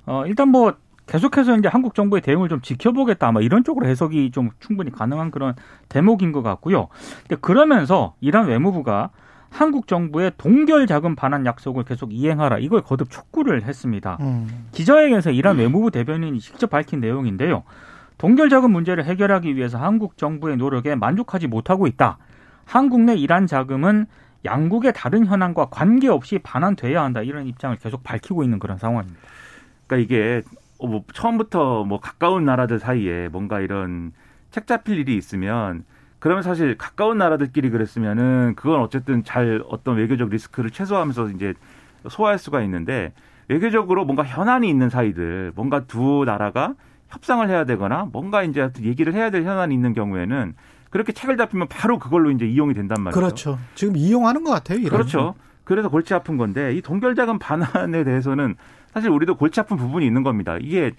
어, 0.05 0.25
일단 0.27 0.49
뭐 0.49 0.75
계속해서 1.07 1.57
이제 1.57 1.67
한국 1.67 1.93
정부의 1.95 2.21
대응을 2.21 2.49
좀 2.49 2.61
지켜보겠다. 2.61 3.27
아마 3.27 3.41
이런 3.41 3.63
쪽으로 3.63 3.87
해석이 3.87 4.31
좀 4.31 4.49
충분히 4.59 4.91
가능한 4.91 5.31
그런 5.31 5.55
대목인 5.89 6.31
것 6.31 6.41
같고요. 6.41 6.87
근데 7.27 7.35
그러면서 7.39 8.15
이란 8.21 8.47
외무부가 8.47 9.11
한국 9.49 9.87
정부의 9.87 10.33
동결 10.37 10.87
자금 10.87 11.15
반환 11.15 11.45
약속을 11.45 11.83
계속 11.85 12.11
이행하라. 12.11 12.57
이걸 12.57 12.81
거듭 12.81 13.09
촉구를 13.09 13.63
했습니다. 13.63 14.17
음. 14.19 14.67
기자회견에서 14.71 15.31
이란 15.31 15.57
외무부 15.57 15.91
대변인이 15.91 16.39
직접 16.39 16.69
밝힌 16.69 16.99
내용인데요. 16.99 17.63
동결 18.17 18.49
자금 18.49 18.71
문제를 18.71 19.05
해결하기 19.05 19.55
위해서 19.55 19.77
한국 19.77 20.17
정부의 20.17 20.57
노력에 20.57 20.95
만족하지 20.95 21.47
못하고 21.47 21.87
있다. 21.87 22.17
한국 22.65 23.01
내 23.01 23.15
이란 23.15 23.47
자금은 23.47 24.07
양국의 24.43 24.93
다른 24.93 25.25
현황과 25.25 25.67
관계없이 25.69 26.39
반환돼야 26.39 27.03
한다. 27.03 27.21
이런 27.21 27.47
입장을 27.47 27.75
계속 27.77 28.03
밝히고 28.03 28.43
있는 28.43 28.59
그런 28.59 28.77
상황입니다. 28.77 29.19
그러니까 29.87 30.03
이게 30.03 30.43
뭐 30.79 31.03
처음부터 31.13 31.85
뭐 31.85 31.99
가까운 31.99 32.45
나라들 32.45 32.79
사이에 32.79 33.29
뭔가 33.29 33.59
이런 33.59 34.11
책 34.51 34.67
잡힐 34.67 34.99
일이 34.99 35.15
있으면 35.15 35.83
그러면 36.19 36.43
사실 36.43 36.77
가까운 36.77 37.17
나라들끼리 37.17 37.69
그랬으면은 37.69 38.53
그건 38.55 38.81
어쨌든 38.81 39.23
잘 39.23 39.63
어떤 39.69 39.97
외교적 39.97 40.29
리스크를 40.29 40.71
최소화하면서 40.71 41.29
이제 41.29 41.53
소화할 42.09 42.37
수가 42.39 42.61
있는데 42.63 43.13
외교적으로 43.47 44.05
뭔가 44.05 44.23
현안이 44.23 44.67
있는 44.67 44.89
사이들 44.89 45.53
뭔가 45.55 45.81
두 45.81 46.23
나라가 46.25 46.73
협상을 47.09 47.47
해야 47.47 47.63
되거나 47.65 48.09
뭔가 48.11 48.43
이제 48.43 48.69
얘기를 48.81 49.13
해야 49.13 49.29
될 49.29 49.43
현안이 49.43 49.73
있는 49.73 49.93
경우에는 49.93 50.55
그렇게 50.89 51.11
책을 51.11 51.37
잡히면 51.37 51.67
바로 51.67 51.99
그걸로 51.99 52.31
이제 52.31 52.45
이용이 52.45 52.73
된단 52.73 53.01
말이죠. 53.01 53.19
그렇죠. 53.19 53.59
지금 53.75 53.95
이용하는 53.95 54.43
것 54.43 54.51
같아요. 54.51 54.79
이런. 54.79 54.91
그렇죠. 54.91 55.35
그래서 55.63 55.89
골치 55.89 56.13
아픈 56.13 56.37
건데 56.37 56.73
이 56.73 56.81
동결자금 56.81 57.37
반환에 57.39 58.03
대해서는 58.03 58.55
사실 58.95 59.09
우리도 59.09 59.35
골치 59.35 59.59
아픈 59.59 59.75
부분이 59.75 60.07
있는 60.07 60.23
겁니다. 60.23 60.57
이게 60.61 60.91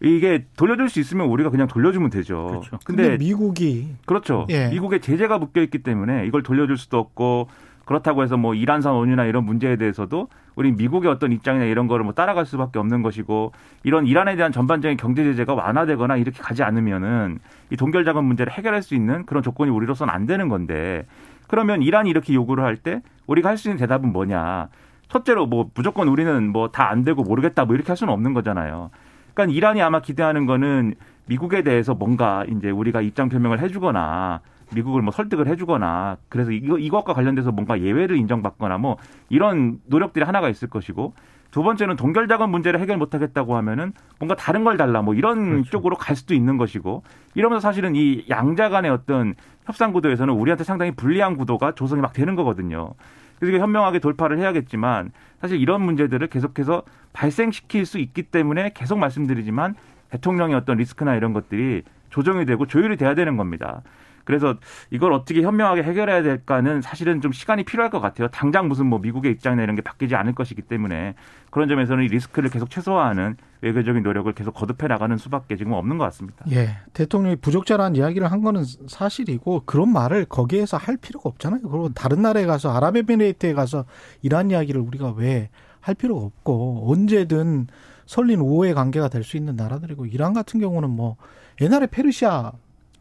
이게 0.00 0.46
돌려줄 0.56 0.88
수 0.88 1.00
있으면 1.00 1.26
우리가 1.26 1.50
그냥 1.50 1.66
돌려주면 1.68 2.08
되죠. 2.08 2.46
그렇죠. 2.46 2.78
근데, 2.82 3.02
근데 3.10 3.18
미국이 3.22 3.88
그렇죠. 4.06 4.46
예. 4.48 4.68
미국에 4.68 5.00
제재가 5.00 5.36
묶여 5.38 5.60
있기 5.60 5.80
때문에 5.82 6.24
이걸 6.26 6.42
돌려줄 6.42 6.78
수도 6.78 6.96
없고 6.98 7.48
그렇다고 7.84 8.22
해서 8.22 8.38
뭐 8.38 8.54
이란산 8.54 8.94
원유나 8.94 9.26
이런 9.26 9.44
문제에 9.44 9.76
대해서도 9.76 10.28
우리 10.54 10.72
미국의 10.72 11.10
어떤 11.10 11.30
입장이나 11.30 11.66
이런 11.66 11.88
거를 11.88 12.04
뭐 12.04 12.14
따라갈 12.14 12.46
수밖에 12.46 12.78
없는 12.78 13.02
것이고 13.02 13.52
이런 13.84 14.06
이란에 14.06 14.34
대한 14.36 14.50
전반적인 14.50 14.96
경제 14.96 15.22
제재가 15.22 15.52
완화되거나 15.52 16.16
이렇게 16.16 16.40
가지 16.42 16.62
않으면은 16.62 17.38
이 17.70 17.76
동결 17.76 18.06
자금 18.06 18.24
문제를 18.24 18.50
해결할 18.50 18.82
수 18.82 18.94
있는 18.94 19.26
그런 19.26 19.42
조건이 19.42 19.70
우리로서는 19.70 20.12
안 20.12 20.24
되는 20.24 20.48
건데 20.48 21.04
그러면 21.48 21.82
이란이 21.82 22.08
이렇게 22.08 22.32
요구를 22.32 22.64
할 22.64 22.76
때 22.78 23.02
우리가 23.26 23.50
할 23.50 23.58
수 23.58 23.68
있는 23.68 23.76
대답은 23.78 24.10
뭐냐? 24.12 24.68
첫째로 25.18 25.46
뭐 25.46 25.70
무조건 25.74 26.08
우리는 26.08 26.52
뭐 26.52 26.68
다 26.68 26.88
안 26.90 27.04
되고 27.04 27.22
모르겠다 27.22 27.64
뭐 27.64 27.74
이렇게 27.74 27.88
할 27.88 27.96
수는 27.96 28.12
없는 28.12 28.34
거잖아요. 28.34 28.90
그러니까 29.34 29.56
이란이 29.56 29.82
아마 29.82 30.00
기대하는 30.00 30.46
거는 30.46 30.94
미국에 31.26 31.62
대해서 31.62 31.94
뭔가 31.94 32.44
이제 32.48 32.70
우리가 32.70 33.00
입장 33.02 33.28
표명을 33.28 33.60
해주거나 33.60 34.40
미국을 34.74 35.02
뭐 35.02 35.12
설득을 35.12 35.46
해주거나 35.48 36.16
그래서 36.28 36.50
이거 36.52 36.78
이것과 36.78 37.12
관련돼서 37.14 37.52
뭔가 37.52 37.80
예외를 37.80 38.16
인정받거나 38.16 38.78
뭐 38.78 38.96
이런 39.28 39.78
노력들이 39.86 40.24
하나가 40.24 40.48
있을 40.48 40.68
것이고 40.68 41.14
두 41.50 41.62
번째는 41.62 41.96
동결 41.96 42.28
자금 42.28 42.50
문제를 42.50 42.80
해결 42.80 42.96
못하겠다고 42.98 43.56
하면은 43.56 43.92
뭔가 44.18 44.34
다른 44.34 44.64
걸 44.64 44.76
달라 44.76 45.02
뭐 45.02 45.14
이런 45.14 45.50
그렇죠. 45.50 45.70
쪽으로 45.70 45.96
갈 45.96 46.16
수도 46.16 46.34
있는 46.34 46.56
것이고 46.58 47.02
이러면서 47.34 47.60
사실은 47.68 47.94
이 47.96 48.24
양자 48.28 48.68
간의 48.68 48.90
어떤 48.90 49.34
협상 49.64 49.92
구도에서는 49.92 50.32
우리한테 50.34 50.64
상당히 50.64 50.90
불리한 50.92 51.36
구도가 51.36 51.72
조성이 51.72 52.00
막 52.02 52.12
되는 52.12 52.34
거거든요. 52.34 52.94
그래서 53.38 53.58
현명하게 53.58 53.98
돌파를 53.98 54.38
해야겠지만 54.38 55.12
사실 55.40 55.60
이런 55.60 55.82
문제들을 55.82 56.26
계속해서 56.28 56.82
발생시킬 57.12 57.86
수 57.86 57.98
있기 57.98 58.24
때문에 58.24 58.72
계속 58.74 58.98
말씀드리지만 58.98 59.74
대통령의 60.10 60.56
어떤 60.56 60.78
리스크나 60.78 61.14
이런 61.16 61.32
것들이 61.32 61.82
조정이 62.10 62.46
되고 62.46 62.66
조율이 62.66 62.96
돼야 62.96 63.14
되는 63.14 63.36
겁니다. 63.36 63.82
그래서 64.26 64.56
이걸 64.90 65.14
어떻게 65.14 65.40
현명하게 65.40 65.82
해결해야 65.82 66.22
될까는 66.22 66.82
사실은 66.82 67.22
좀 67.22 67.32
시간이 67.32 67.64
필요할 67.64 67.90
것 67.90 68.00
같아요. 68.00 68.28
당장 68.28 68.68
무슨 68.68 68.84
뭐 68.86 68.98
미국의 68.98 69.32
입장이나 69.32 69.62
이런 69.62 69.74
게 69.76 69.80
바뀌지 69.80 70.14
않을 70.14 70.34
것이기 70.34 70.60
때문에 70.60 71.14
그런 71.50 71.68
점에서는 71.68 72.04
이 72.04 72.08
리스크를 72.08 72.50
계속 72.50 72.68
최소화하는 72.68 73.36
외교적인 73.62 74.02
노력을 74.02 74.30
계속 74.34 74.52
거듭해 74.52 74.88
나가는 74.88 75.16
수밖에 75.16 75.56
지금 75.56 75.72
없는 75.72 75.96
것 75.96 76.04
같습니다. 76.04 76.44
예 76.50 76.76
대통령이 76.92 77.36
부적절한 77.36 77.96
이야기를 77.96 78.30
한 78.30 78.42
거는 78.42 78.64
사실이고 78.88 79.62
그런 79.64 79.90
말을 79.90 80.26
거기에서 80.26 80.76
할 80.76 80.98
필요가 80.98 81.30
없잖아요. 81.30 81.62
그리고 81.62 81.88
다른 81.94 82.20
나라에 82.20 82.44
가서 82.44 82.70
아랍에미레이트에 82.76 83.54
가서 83.54 83.86
이런 84.20 84.50
이야기를 84.50 84.80
우리가 84.82 85.12
왜 85.12 85.48
할 85.86 85.94
필요가 85.94 86.26
없고 86.26 86.90
언제든 86.90 87.68
설린 88.06 88.40
우호의 88.40 88.74
관계가 88.74 89.08
될 89.08 89.22
수 89.22 89.36
있는 89.36 89.54
나라들이고 89.54 90.06
이란 90.06 90.32
같은 90.32 90.58
경우는 90.58 90.90
뭐 90.90 91.16
옛날에 91.60 91.86
페르시아 91.86 92.52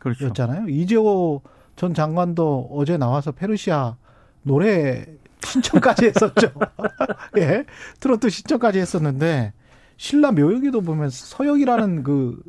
그렇죠. 0.05 0.27
였잖아요. 0.27 0.69
이재호 0.69 1.41
전 1.75 1.93
장관도 1.93 2.69
어제 2.71 2.97
나와서 2.97 3.31
페르시아 3.31 3.97
노래 4.43 5.05
신청까지 5.43 6.05
했었죠. 6.13 6.51
예. 7.37 7.65
트로트 7.99 8.29
신청까지 8.29 8.79
했었는데 8.79 9.53
신라 9.97 10.31
묘역에도 10.31 10.81
보면 10.81 11.09
서역이라는 11.09 12.03
그, 12.03 12.41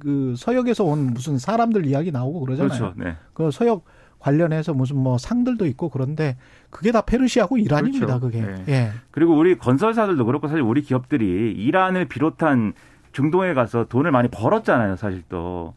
그 0.00 0.34
서역에서 0.36 0.84
온 0.84 1.06
무슨 1.14 1.38
사람들 1.38 1.86
이야기 1.86 2.10
나오고 2.10 2.40
그러잖아요. 2.40 2.78
그렇죠. 2.78 2.94
네. 2.96 3.16
그 3.32 3.50
서역 3.50 3.84
관련해서 4.18 4.72
무슨 4.72 4.96
뭐 4.96 5.18
상들도 5.18 5.66
있고 5.66 5.90
그런데 5.90 6.36
그게 6.70 6.90
다 6.92 7.02
페르시아고 7.02 7.58
이란입니다. 7.58 8.18
그렇죠. 8.18 8.20
그게 8.20 8.40
네. 8.40 8.64
예. 8.68 8.90
그리고 9.10 9.36
우리 9.36 9.56
건설사들도 9.56 10.24
그렇고 10.24 10.48
사실 10.48 10.62
우리 10.62 10.82
기업들이 10.82 11.52
이란을 11.52 12.06
비롯한 12.06 12.72
중동에 13.12 13.54
가서 13.54 13.84
돈을 13.84 14.10
많이 14.10 14.28
벌었잖아요. 14.28 14.96
사실 14.96 15.22
또. 15.28 15.74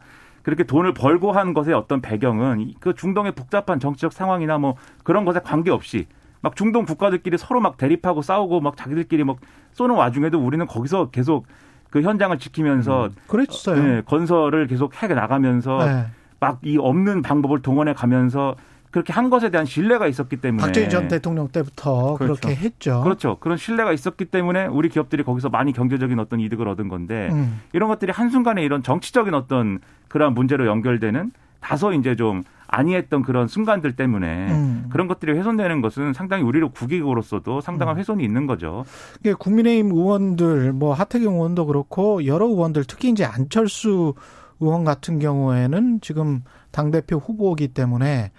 그렇게 0.48 0.64
돈을 0.64 0.94
벌고 0.94 1.34
한 1.34 1.54
것의 1.54 1.74
어떤 1.74 2.00
배경은 2.00 2.76
그 2.80 2.96
중동의 2.96 3.34
복잡한 3.34 3.82
정치적 3.82 4.14
상황이나 4.14 4.58
뭐 4.58 4.78
그런 5.04 5.26
것에 5.26 5.42
관계없이 5.42 6.06
막 6.40 6.56
중동 6.56 6.86
국가들끼리 6.86 7.38
서로 7.38 7.60
막 7.60 7.76
대립하고 7.76 8.22
싸우고 8.22 8.62
막 8.62 8.78
자기들끼리 8.78 9.26
막 9.26 9.40
쏘는 9.74 9.96
와중에도 9.96 10.40
우리는 10.40 10.66
거기서 10.66 11.10
계속 11.10 11.48
그 11.90 12.02
현장을 12.02 12.40
지키면서 12.40 13.10
그랬어요. 13.28 13.84
네, 13.84 14.02
건설을 14.06 14.68
계속 14.68 15.04
해 15.04 15.08
나가면서 15.08 15.84
네. 15.84 16.06
막이 16.40 16.78
없는 16.80 17.24
방법을 17.24 17.62
동원해 17.62 17.92
가면서 17.92 18.56
그렇게 18.92 19.14
한 19.14 19.30
것에 19.30 19.50
대한 19.50 19.66
신뢰가 19.66 20.08
있었기 20.08 20.38
때문에 20.38 20.64
박정희 20.64 20.90
전 20.90 21.08
대통령 21.08 21.50
때부터 21.50 22.16
그렇 22.16 22.28
그렇죠. 22.28 22.48
게 22.48 22.56
했죠. 22.56 23.02
그렇죠. 23.04 23.38
그런 23.40 23.58
신뢰가 23.58 23.92
있었기 23.92 24.26
때문에 24.26 24.68
우리 24.68 24.90
기업들이 24.90 25.24
거기서 25.24 25.50
많이 25.50 25.74
경제적인 25.74 26.20
어떤 26.20 26.40
이득을 26.40 26.68
얻은 26.68 26.88
건데 26.88 27.30
음. 27.32 27.62
이런 27.74 27.90
것들이 27.90 28.12
한순간에 28.12 28.64
이런 28.64 28.84
정치적인 28.84 29.34
어떤 29.34 29.80
그러한 30.08 30.34
문제로 30.34 30.66
연결되는 30.66 31.32
다소 31.60 31.94
이제 31.94 32.16
좀 32.16 32.44
아니했던 32.68 33.24
그런 33.24 33.48
순간들 33.48 33.96
때문에 33.96 34.52
음. 34.52 34.86
그런 34.90 35.08
것들이 35.08 35.32
훼손되는 35.34 35.82
것은 35.82 36.14
상당히 36.14 36.44
우리로 36.44 36.70
국익으로서도 36.72 37.62
상당한 37.62 37.98
훼손이 37.98 38.24
있는 38.24 38.46
거죠. 38.46 38.84
이게 39.20 39.34
국민의힘 39.34 39.92
의원들, 39.92 40.74
뭐 40.74 40.94
하태경 40.94 41.36
의원도 41.36 41.66
그렇고 41.66 42.26
여러 42.26 42.46
의원들, 42.46 42.84
특히 42.86 43.10
이제 43.10 43.24
안철수 43.24 44.14
의원 44.60 44.84
같은 44.84 45.20
경우에는 45.20 46.02
지금 46.02 46.44
당 46.72 46.92
대표 46.92 47.18
후보이기 47.18 47.70
때문에 47.70 48.32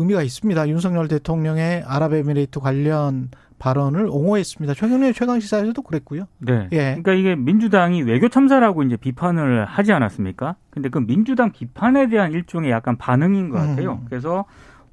의미가 0.00 0.22
있습니다. 0.22 0.68
윤석열 0.68 1.08
대통령의 1.08 1.84
아랍에미레이트 1.86 2.58
관련 2.58 3.28
발언을 3.58 4.06
옹호했습니다. 4.06 4.72
최경련 4.72 5.12
최강 5.12 5.38
시사에서도 5.38 5.82
그랬고요. 5.82 6.24
네. 6.38 6.68
예. 6.72 6.78
그러니까 6.78 7.12
이게 7.12 7.36
민주당이 7.36 8.02
외교 8.02 8.28
참사라고 8.30 8.82
이제 8.82 8.96
비판을 8.96 9.66
하지 9.66 9.92
않았습니까? 9.92 10.56
근데 10.70 10.88
그 10.88 10.98
민주당 10.98 11.52
비판에 11.52 12.08
대한 12.08 12.32
일종의 12.32 12.70
약간 12.70 12.96
반응인 12.96 13.50
것 13.50 13.58
같아요. 13.58 14.00
음. 14.00 14.06
그래서 14.08 14.46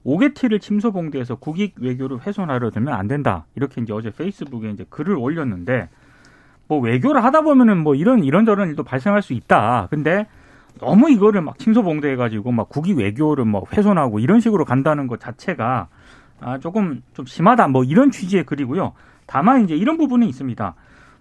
오게티를 0.03 0.59
침소봉대해서 0.59 1.35
국익 1.35 1.75
외교를 1.79 2.19
훼손하려 2.27 2.69
들면 2.71 2.93
안 2.93 3.07
된다. 3.07 3.45
이렇게 3.55 3.81
이제 3.81 3.93
어제 3.93 4.09
페이스북에 4.09 4.71
이제 4.71 4.85
글을 4.89 5.15
올렸는데 5.15 5.87
뭐 6.67 6.79
외교를 6.79 7.23
하다 7.23 7.41
보면은 7.41 7.77
뭐 7.77 7.95
이런 7.95 8.25
이런저런 8.25 8.67
일도 8.67 8.83
발생할 8.83 9.21
수 9.21 9.31
있다. 9.31 9.87
근데 9.89 10.27
너무 10.77 11.09
이거를 11.09 11.41
막 11.41 11.57
침소봉대 11.59 12.09
해 12.09 12.15
가지고 12.15 12.51
막 12.51 12.69
국익 12.69 12.97
외교를 12.97 13.45
뭐 13.45 13.63
훼손하고 13.71 14.19
이런 14.19 14.39
식으로 14.39 14.65
간다는 14.65 15.07
것 15.07 15.19
자체가 15.19 15.87
아 16.39 16.59
조금 16.59 17.01
좀 17.13 17.25
심하다. 17.25 17.67
뭐 17.69 17.83
이런 17.83 18.11
취지의 18.11 18.45
글이고요. 18.45 18.93
다만 19.25 19.63
이제 19.63 19.75
이런 19.75 19.97
부분은 19.97 20.27
있습니다. 20.27 20.75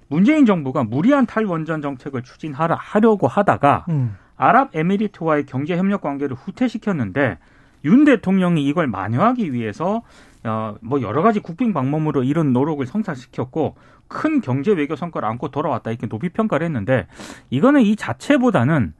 문재인 0.08 0.46
정부가 0.46 0.84
무리한 0.84 1.26
탈원전 1.26 1.82
정책을 1.82 2.22
추진하려 2.22 2.76
하려고 2.78 3.26
하다가 3.26 3.86
음. 3.88 4.16
아랍에미리트와의 4.36 5.46
경제 5.46 5.76
협력 5.76 6.02
관계를 6.02 6.36
후퇴시켰는데 6.36 7.38
윤 7.84 8.04
대통령이 8.04 8.64
이걸 8.64 8.86
만회하기 8.86 9.52
위해서 9.52 10.02
어, 10.44 10.76
뭐 10.80 11.02
여러 11.02 11.22
가지 11.22 11.40
국빈 11.40 11.72
방법으로 11.72 12.22
이런 12.22 12.52
노력을 12.52 12.84
성사시켰고 12.86 13.74
큰 14.08 14.40
경제 14.40 14.72
외교 14.72 14.94
성과를 14.94 15.28
안고 15.28 15.48
돌아왔다 15.48 15.90
이렇게 15.90 16.06
높이 16.06 16.28
평가를 16.28 16.66
했는데 16.66 17.06
이거는 17.50 17.82
이 17.82 17.96
자체보다는 17.96 18.94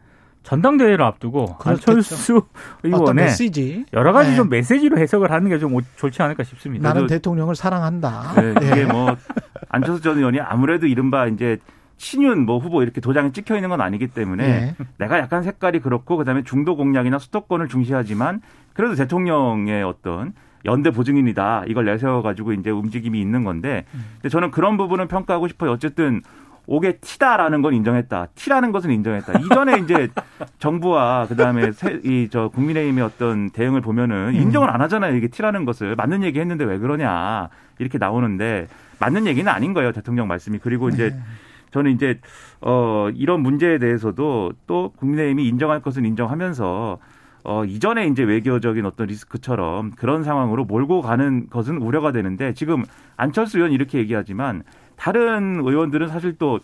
전당대회를 0.47 1.05
앞두고 1.05 1.57
그렇겠죠. 1.57 1.91
안철수 1.91 2.43
의원의. 2.85 3.25
여러 3.93 4.13
가지 4.13 4.31
네. 4.31 4.37
좀 4.37 4.49
메시지로 4.49 4.97
해석을 4.99 5.31
하는 5.33 5.51
게 5.51 5.59
좀 5.59 5.77
좋지 5.97 6.23
않을까 6.23 6.45
싶습니다. 6.45 6.89
나는 6.89 7.07
대통령을 7.09 7.57
사랑한다. 7.57 8.35
네, 8.37 8.55
이게 8.63 8.81
예. 8.83 8.85
뭐 8.85 9.17
안철수 9.71 10.03
전 10.03 10.19
의원이 10.19 10.39
아무래도 10.41 10.87
이른바 10.87 11.27
이제 11.27 11.59
친윤 11.97 12.45
뭐 12.47 12.59
후보 12.59 12.83
이렇게 12.83 13.01
도장이 13.01 13.33
찍혀 13.33 13.57
있는 13.57 13.71
건 13.71 13.81
아니기 13.81 14.07
때문에 14.07 14.45
예. 14.45 14.85
내가 14.99 15.19
약간 15.19 15.43
색깔이 15.43 15.81
그렇고 15.81 16.17
그다음에 16.17 16.45
중도 16.45 16.77
공약이나 16.77 17.19
수도권을 17.19 17.69
중시하지만 17.69 18.41
그래도 18.75 18.95
대통령의 18.95 19.83
어떤 19.83 20.33
연대 20.67 20.91
보증인이다 20.91 21.65
이걸 21.67 21.87
내세워 21.87 22.23
가지고 22.23 22.53
이제 22.53 22.71
움직임이 22.71 23.21
있는 23.21 23.43
건데 23.45 23.85
근데 24.17 24.29
저는 24.29 24.51
그런 24.53 24.77
부분은 24.77 25.09
평가하고 25.09 25.49
싶어요. 25.49 25.73
어쨌든 25.73 26.23
옥의 26.67 26.99
티다라는 27.01 27.63
건 27.63 27.75
인정했다. 27.75 28.29
티라는 28.35 28.73
것은 28.73 28.91
인정했다. 28.91 29.39
이전에 29.41 29.79
이제 29.85 30.09
정부와 30.59 31.27
그다음에 31.29 31.71
이 32.05 32.29
저 32.31 32.49
국민의힘의 32.49 33.05
어떤 33.05 33.51
대응을 33.51 33.81
보면은 33.81 34.35
인정을 34.35 34.69
안 34.71 34.81
하잖아요. 34.83 35.15
이게 35.17 35.29
티라는 35.29 35.65
것을 35.65 35.95
맞는 35.97 36.23
얘기 36.25 36.41
했는데 36.41 36.65
왜 36.65 36.79
그러냐 36.79 37.49
이렇게 37.79 37.99
나오는데 37.99 38.67
맞는 38.99 39.27
얘기는 39.27 39.51
아닌 39.51 39.75
거예요. 39.75 39.93
대통령 39.93 40.27
말씀이 40.29 40.59
그리고 40.59 40.89
이제 40.89 41.15
저는 41.71 41.93
이제 41.93 42.19
어 42.61 43.09
이런 43.15 43.41
문제에 43.41 43.79
대해서도 43.79 44.53
또 44.67 44.93
국민의힘이 44.97 45.47
인정할 45.47 45.81
것은 45.81 46.05
인정하면서 46.05 46.99
어 47.45 47.65
이전에 47.65 48.07
이제 48.09 48.25
외교적인 48.25 48.85
어떤 48.87 49.07
리스크처럼 49.07 49.93
그런 49.93 50.25
상황으로 50.25 50.65
몰고 50.65 51.03
가는 51.03 51.49
것은 51.49 51.77
우려가 51.77 52.11
되는데 52.11 52.55
지금 52.55 52.83
안철수 53.17 53.59
의원 53.59 53.73
이렇게 53.73 53.99
얘기하지만 53.99 54.63
다른 54.97 55.61
의원들은 55.65 56.09
사실 56.09 56.37
또 56.39 56.61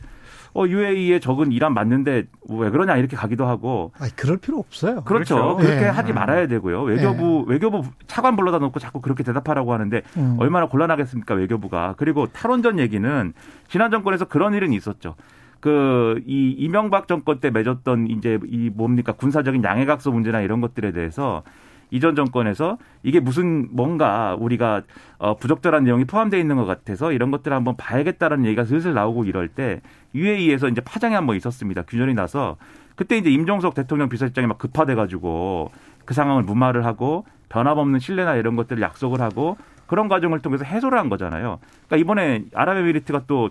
어, 0.55 0.67
UAE에 0.67 1.19
적은 1.19 1.51
이란 1.51 1.73
맞는데 1.73 2.25
왜 2.51 2.71
그러냐 2.71 2.97
이렇게 2.97 3.17
가기도 3.17 3.47
하고. 3.47 3.93
아니, 3.99 4.15
그럴 4.15 4.37
필요 4.37 4.59
없어요. 4.59 5.03
그렇죠. 5.05 5.35
그렇죠. 5.37 5.57
그렇게 5.57 5.85
예. 5.85 5.89
하지 5.89 6.13
말아야 6.13 6.47
되고요. 6.47 6.83
외교부 6.83 7.45
외교부 7.49 7.83
차관 8.07 8.37
불러다 8.37 8.59
놓고 8.59 8.79
자꾸 8.79 9.01
그렇게 9.01 9.23
대답하라고 9.23 9.73
하는데 9.73 10.03
음. 10.19 10.37
얼마나 10.39 10.67
곤란하겠습니까 10.67 11.35
외교부가. 11.35 11.95
그리고 11.97 12.27
탈원전 12.27 12.79
얘기는 12.79 13.33
지난 13.69 13.91
정권에서 13.91 14.27
그런 14.27 14.53
일은 14.55 14.73
있었죠. 14.73 15.15
그 15.61 16.21
이 16.27 16.55
이명박 16.59 17.09
정권 17.09 17.39
때 17.41 17.51
맺었던 17.51 18.09
이제 18.09 18.39
이 18.47 18.69
뭡니까 18.69 19.13
군사적인 19.13 19.63
양해각서 19.65 20.11
문제나 20.11 20.41
이런 20.41 20.61
것들에 20.61 20.93
대해서 20.93 21.43
이전 21.93 22.17
정권에서 22.17 22.79
이게 23.03 23.21
무슨 23.21 23.69
뭔가 23.71 24.35
우리가 24.41 24.83
어 25.19 25.37
부적절한 25.37 25.85
내용이 25.85 26.07
포함되어 26.07 26.41
있는 26.41 26.57
것 26.57 26.65
같아서 26.65 27.13
이런 27.13 27.31
것들을 27.31 27.55
한번 27.55 27.77
봐야겠다라는 27.77 28.47
얘기가 28.47 28.65
슬슬 28.65 28.95
나오고 28.95 29.25
이럴 29.25 29.47
때 29.47 29.83
UAE에서 30.15 30.69
이제 30.69 30.81
파장이 30.81 31.15
한번 31.15 31.37
있었습니다. 31.37 31.83
균열이 31.83 32.15
나서 32.15 32.57
그때 32.97 33.19
이제 33.19 33.31
임종석 33.31 33.75
대통령 33.75 34.09
비서실장이 34.09 34.47
막 34.47 34.57
급파돼 34.57 34.95
가지고 34.95 35.71
그 36.07 36.15
상황을 36.15 36.43
무마를 36.45 36.87
하고 36.87 37.27
변함없는 37.51 38.01
신뢰나 38.01 38.37
이런 38.37 38.57
것들을 38.57 38.81
약속을 38.83 39.21
하고 39.21 39.59
그런 39.87 40.09
과정을 40.09 40.41
통해서 40.41 40.65
해소를 40.65 40.99
한 40.99 41.11
거잖아요. 41.11 41.59
그러니까 41.87 41.97
이번에 41.99 42.45
아랍에미리트가 42.55 43.25
또 43.27 43.51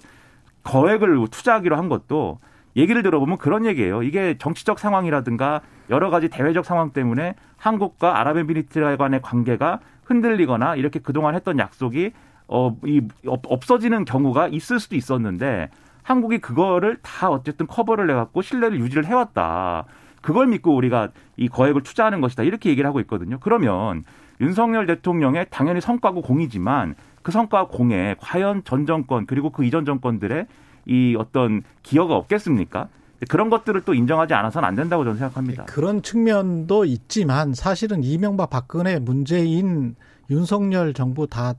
거액을 0.64 1.28
투자하기로 1.30 1.78
한 1.78 1.90
것도 1.90 2.40
얘기를 2.76 3.04
들어보면 3.04 3.38
그런 3.38 3.66
얘기예요. 3.66 4.04
이게 4.04 4.38
정치적 4.38 4.80
상황이라든가 4.80 5.62
여러 5.90 6.10
가지 6.10 6.30
대외적 6.30 6.66
상황 6.66 6.92
때문에 6.92 7.36
한국과 7.58 8.20
아랍에미리트 8.20 8.98
간의 8.98 9.22
관계가 9.22 9.80
흔들리거나 10.06 10.76
이렇게 10.76 11.00
그동안 11.00 11.36
했던 11.36 11.60
약속이 11.60 12.12
어, 12.48 12.76
이, 12.86 13.02
없- 13.28 13.46
없어지는 13.46 14.06
경우가 14.06 14.48
있을 14.50 14.80
수도 14.80 14.96
있었는데 14.96 15.70
한국이 16.04 16.40
그거를 16.40 16.98
다 17.02 17.30
어쨌든 17.30 17.68
커버를 17.68 18.10
해갖고 18.10 18.42
신뢰를 18.42 18.80
유지를 18.80 19.06
해왔다. 19.06 19.86
그걸 20.22 20.48
믿고 20.48 20.76
우리가 20.76 21.10
이 21.38 21.48
거액을 21.48 21.82
투자하는 21.84 22.22
것이다. 22.22 22.44
이렇게 22.44 22.70
얘기를 22.70 22.88
하고 22.88 23.00
있거든요. 23.02 23.38
그러면 23.40 24.04
윤석열 24.40 24.86
대통령의 24.86 25.48
당연히 25.50 25.82
성과고 25.82 26.22
공이지만 26.22 26.96
그 27.22 27.32
성과 27.32 27.68
공에 27.68 28.16
과연 28.20 28.64
전 28.64 28.86
정권 28.86 29.26
그리고 29.26 29.52
그 29.52 29.64
이전 29.64 29.86
정권들의 29.86 30.48
이 30.86 31.16
어떤 31.18 31.64
기여가 31.84 32.16
없겠습니까? 32.16 32.90
그런 33.30 33.50
것들을 33.50 33.82
또 33.82 33.94
인정하지 33.94 34.34
않아서는 34.34 34.68
안 34.68 34.76
된다고 34.76 35.04
저는 35.04 35.20
생각합니다. 35.20 35.66
그런 35.66 36.02
측면도 36.02 36.86
있지만 36.86 37.54
사실은 37.54 38.04
이명박 38.04 38.50
박근혜 38.50 38.98
문재인 38.98 39.96
윤석열 40.30 40.94
정부 40.94 41.28
다 41.28 41.54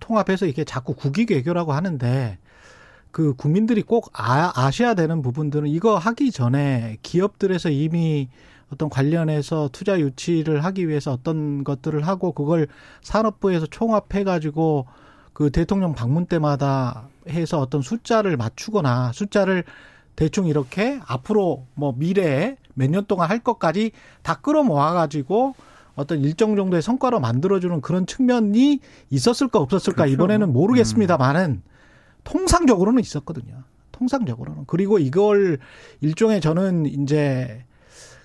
통합해서 0.00 0.46
이게 0.46 0.64
자꾸 0.64 0.94
국익 0.94 1.30
외교라고 1.30 1.72
하는데 1.72 2.38
그 3.10 3.34
국민들이 3.34 3.82
꼭 3.82 4.10
아, 4.12 4.52
아셔야 4.54 4.94
되는 4.94 5.22
부분들은 5.22 5.68
이거 5.68 5.96
하기 5.96 6.30
전에 6.30 6.98
기업들에서 7.02 7.70
이미 7.70 8.28
어떤 8.70 8.90
관련해서 8.90 9.70
투자 9.72 9.98
유치를 9.98 10.64
하기 10.64 10.88
위해서 10.88 11.12
어떤 11.12 11.64
것들을 11.64 12.06
하고 12.06 12.32
그걸 12.32 12.66
산업부에서 13.02 13.66
총합해 13.66 14.24
가지고 14.24 14.86
그 15.36 15.50
대통령 15.50 15.92
방문 15.92 16.24
때마다 16.24 17.10
해서 17.28 17.60
어떤 17.60 17.82
숫자를 17.82 18.38
맞추거나 18.38 19.12
숫자를 19.12 19.64
대충 20.16 20.46
이렇게 20.46 20.98
앞으로 21.06 21.66
뭐 21.74 21.92
미래에 21.94 22.56
몇 22.72 22.88
년 22.88 23.04
동안 23.04 23.28
할 23.28 23.40
것까지 23.40 23.90
다 24.22 24.36
끌어모아 24.36 24.94
가지고 24.94 25.54
어떤 25.94 26.20
일정 26.20 26.56
정도의 26.56 26.80
성과로 26.80 27.20
만들어주는 27.20 27.82
그런 27.82 28.06
측면이 28.06 28.80
있었을까 29.10 29.58
없었을까 29.58 30.04
그렇죠. 30.04 30.14
이번에는 30.14 30.50
모르겠습니다만은 30.54 31.60
통상적으로는 32.24 33.02
있었거든요. 33.02 33.62
통상적으로는 33.92 34.64
그리고 34.66 34.98
이걸 34.98 35.58
일종의 36.00 36.40
저는 36.40 36.86
이제 36.86 37.62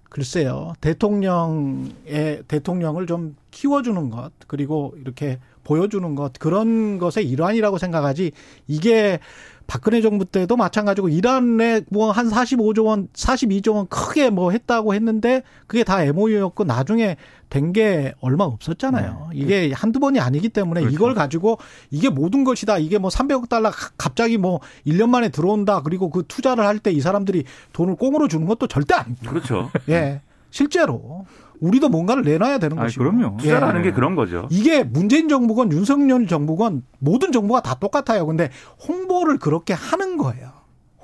글쎄요 0.04 0.76
대통령의 0.80 2.43
대통령을 2.47 3.06
좀 3.06 3.36
키워주는 3.52 4.10
것 4.12 4.32
그리고 4.47 4.95
이렇게 4.97 5.39
보여주는 5.63 6.15
것 6.15 6.34
그런 6.39 6.97
것의 6.97 7.28
일환이라고 7.30 7.78
생각하지 7.78 8.32
이게 8.67 9.19
박근혜 9.67 10.02
정부 10.02 10.26
때도 10.26 10.58
마찬가지고 10.58 11.08
이란에 11.08 11.82
뭐 11.89 12.12
한 12.12 12.30
45조 12.30 12.86
원, 12.88 13.08
42조 13.13 13.74
원 13.76 13.88
크게 13.88 14.30
뭐 14.30 14.52
했다고 14.52 14.93
했는데 14.93 15.43
그게 15.67 15.86
다 15.86 16.04
MOU였고 16.04 16.65
나중에 16.65 17.15
된 17.50 17.71
게 17.71 18.13
얼마 18.21 18.43
없었잖아요. 18.45 19.30
이게 19.34 19.71
한두 19.74 20.00
번이 20.00 20.19
아니기 20.19 20.50
때문에 20.50 20.82
그렇죠. 20.82 20.93
이걸 20.95 21.13
가지고 21.13 21.58
이게 21.89 22.10
모든 22.10 22.43
것이다. 22.43 22.78
이게 22.80 22.97
뭐 22.97 23.10
300억 23.10 23.47
달러 23.50 23.69
가- 23.71 23.91
갑자기 23.97 24.38
뭐 24.38 24.60
1년 24.88 25.08
만에 25.10 25.30
들어온다. 25.30 25.82
그리고 25.84 26.10
그 26.10 26.24
투자를 26.28 26.65
할 26.65 26.80
때 26.80 26.91
이 26.91 27.00
사람들이 27.00 27.43
돈을 27.71 27.95
꽁으로 27.95 28.28
주는 28.28 28.45
것도 28.47 28.67
절대 28.67 28.93
아닙니다. 28.95 29.30
그렇죠. 29.30 29.69
예. 29.89 30.21
실제로 30.52 31.26
우리도 31.60 31.90
뭔가를 31.90 32.24
내놔야 32.24 32.58
되는 32.60 32.78
아니, 32.78 32.86
것이고. 32.88 33.04
그럼요. 33.04 33.38
예. 33.40 33.44
투자라는 33.44 33.82
게 33.84 33.92
그런 33.92 34.16
거죠. 34.16 34.48
이게 34.52 34.84
문재인 34.84 35.30
정부건 35.30 35.72
윤석열 35.72 36.28
정부건 36.28 36.84
모든 37.00 37.32
정부가 37.32 37.62
다 37.62 37.76
똑같아요. 37.76 38.26
근데 38.26 38.50
홍보를 38.88 39.38
그렇게 39.38 39.74
하는 39.74 40.18
거예요. 40.18 40.52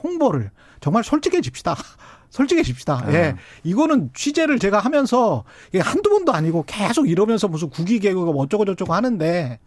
홍보를 0.04 0.52
정말 0.80 1.04
솔직해집시다. 1.04 1.76
솔직해집시다. 2.30 3.06
네. 3.08 3.14
예. 3.16 3.36
이거는 3.64 4.10
취재를 4.14 4.60
제가 4.60 4.80
하면서 4.80 5.44
이게 5.70 5.80
한두 5.80 6.10
번도 6.10 6.34
아니고 6.34 6.66
계속 6.68 7.08
이러면서 7.10 7.48
무슨 7.48 7.70
국위 7.70 8.00
개그가 8.00 8.32
뭐 8.32 8.44
어쩌고 8.44 8.66
저쩌고 8.66 8.94
하는데 8.94 9.60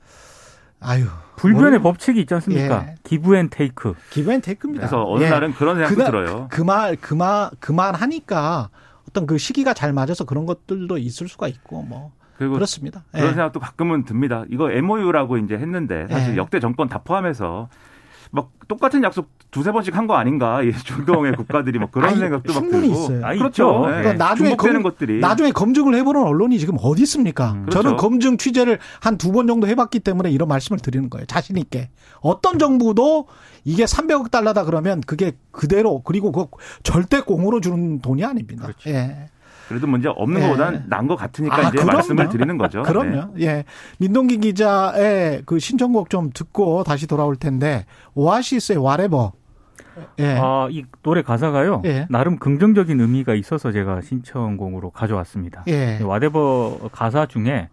아유. 0.81 1.07
불변의 1.37 1.79
뭘- 1.81 1.83
법칙이 1.95 2.21
있지 2.21 2.35
않습니까? 2.35 2.87
예. 2.88 2.95
Give 3.05 3.35
and 3.37 3.48
take. 3.48 3.94
Give 4.11 4.31
and 4.33 4.40
take입니다. 4.40 4.88
그래서 4.88 5.05
어느 5.07 5.25
예. 5.25 5.31
날은 5.31 5.55
그런 5.55 5.77
생각도 5.77 5.95
그날- 5.97 6.11
들어요. 6.11 6.49
그말 6.51 6.97
그만 7.01 7.51
그만 7.61 7.95
하니까 7.95 8.69
어떤 9.11 9.27
그 9.27 9.38
시기가 9.38 9.75
잘 9.75 9.92
맞아서 9.92 10.25
그런 10.25 10.46
것들도 10.46 10.96
있을 10.99 11.29
수가 11.29 11.49
있고 11.49 11.83
뭐 11.83 12.12
그리고 12.38 12.55
그렇습니다. 12.55 13.05
예. 13.14 13.18
그런 13.18 13.35
생각도 13.35 13.61
가끔은 13.61 14.05
듭니다. 14.05 14.44
이거 14.49 14.70
MOU라고 14.70 15.37
이제 15.37 15.57
했는데 15.57 16.07
사실 16.09 16.35
예. 16.35 16.37
역대 16.37 16.61
정권 16.61 16.88
다 16.88 16.99
포함해서 16.99 17.68
막 18.33 18.51
똑같은 18.69 19.03
약속 19.03 19.29
두세 19.51 19.73
번씩 19.73 19.97
한 19.97 20.07
거 20.07 20.14
아닌가? 20.14 20.62
이 20.62 20.71
중동의 20.85 21.35
국가들이 21.37 21.79
뭐 21.81 21.88
그런 21.90 22.11
아니, 22.11 22.19
생각도 22.21 22.53
막 22.53 22.61
충분히 22.61 22.88
들고. 22.88 23.03
있어요. 23.03 23.27
아, 23.27 23.35
그렇죠. 23.35 23.85
예. 23.88 24.03
그러니까 24.03 24.12
나중에 24.25 24.55
검- 24.57 24.83
것들이 24.83 25.19
나중에 25.19 25.51
검증을 25.51 25.95
해보는 25.97 26.23
언론이 26.23 26.59
지금 26.61 26.77
어디 26.81 27.03
있습니까? 27.03 27.53
음. 27.53 27.62
그렇죠. 27.66 27.83
저는 27.83 27.97
검증 27.97 28.37
취재를 28.38 28.79
한 29.01 29.16
두 29.19 29.33
번 29.33 29.47
정도 29.49 29.66
해봤기 29.66 30.01
때문에 30.01 30.31
이런 30.31 30.49
말씀을 30.49 30.79
드리는 30.79 31.11
거예요. 31.11 31.27
자신 31.27 31.57
있게 31.57 31.90
어떤 32.21 32.59
정부도 32.59 33.27
이게 33.64 33.85
300억 33.85 34.31
달러다 34.31 34.64
그러면 34.64 35.01
그게 35.01 35.33
그대로 35.51 36.01
그리고 36.03 36.31
그 36.33 36.47
절대 36.85 37.21
공으로 37.21 37.61
주는 37.61 38.01
돈이 38.01 38.25
아닙니다. 38.25 38.62
그렇죠. 38.62 38.90
예. 38.90 39.29
그래도 39.70 39.87
문제 39.87 40.09
없는 40.09 40.42
예. 40.42 40.46
것보다는 40.46 40.85
난 40.88 41.06
것 41.06 41.14
같으니까 41.16 41.56
아, 41.56 41.61
이제 41.62 41.70
그럼요. 41.78 41.92
말씀을 41.92 42.28
드리는 42.28 42.59
거죠. 42.59 42.83
네. 42.83 42.88
그럼요. 42.88 43.35
예. 43.40 43.64
민동기 43.98 44.38
기자의 44.38 45.42
그 45.46 45.59
신청곡 45.61 46.11
좀 46.11 46.30
듣고 46.35 46.83
다시 46.83 47.06
돌아올 47.06 47.37
텐데 47.37 47.87
오아시스의 48.14 48.78
와레버. 48.78 49.33
예. 50.18 50.37
아, 50.40 50.66
이 50.70 50.85
노래 51.02 51.22
가사가요. 51.22 51.83
예. 51.85 52.06
나름 52.11 52.37
긍정적인 52.38 53.00
의미가 53.00 53.35
있어서 53.35 53.70
제가 53.70 54.00
신청곡으로 54.00 54.90
가져왔습니다. 54.90 55.62
예. 55.68 56.00
와데버 56.02 56.90
가사 56.92 57.26
중에 57.26 57.68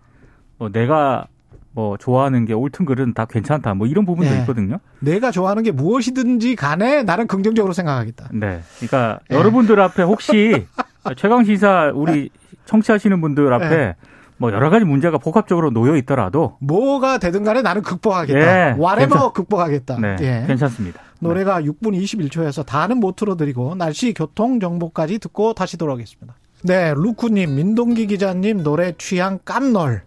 뭐 0.59 0.69
내가 0.69 1.25
뭐 1.71 1.95
좋아하는 1.97 2.45
게 2.45 2.53
옳든 2.53 2.85
그르든 2.85 3.13
다 3.13 3.25
괜찮다. 3.25 3.73
뭐 3.75 3.87
이런 3.87 4.05
부분도 4.05 4.31
예. 4.33 4.39
있거든요. 4.41 4.79
내가 4.99 5.31
좋아하는 5.31 5.63
게 5.63 5.71
무엇이든지 5.71 6.55
간에 6.55 7.03
나는 7.03 7.27
긍정적으로 7.27 7.73
생각하겠다. 7.73 8.29
네. 8.33 8.61
그러니까 8.77 9.19
예. 9.31 9.35
여러분들 9.35 9.79
앞에 9.79 10.03
혹시 10.03 10.65
최강 11.15 11.43
시사 11.43 11.91
우리 11.93 12.29
청취하시는 12.65 13.19
분들 13.21 13.53
앞에 13.53 13.65
예. 13.75 13.95
뭐 14.37 14.51
여러 14.51 14.69
가지 14.69 14.85
문제가 14.85 15.17
복합적으로 15.17 15.71
놓여 15.71 15.95
있더라도 15.97 16.57
뭐가 16.59 17.17
되든 17.17 17.43
간에 17.43 17.61
나는 17.61 17.81
극복하겠다. 17.81 18.39
예. 18.39 18.75
와레버 18.77 19.15
괜찮- 19.15 19.33
극복하겠다. 19.33 19.99
네, 19.99 20.15
예. 20.21 20.43
괜찮습니다. 20.47 21.01
노래가 21.19 21.61
6분 21.61 21.99
21초여서 21.99 22.63
다는 22.65 22.97
못 22.99 23.15
틀어드리고 23.15 23.73
날씨 23.75 24.13
교통 24.13 24.59
정보까지 24.59 25.17
듣고 25.19 25.53
다시 25.53 25.75
돌아오겠습니다. 25.77 26.35
네, 26.63 26.93
루쿠님, 26.95 27.55
민동기 27.55 28.05
기자님 28.07 28.61
노래 28.63 28.93
취향 28.97 29.39
깜놀. 29.43 30.03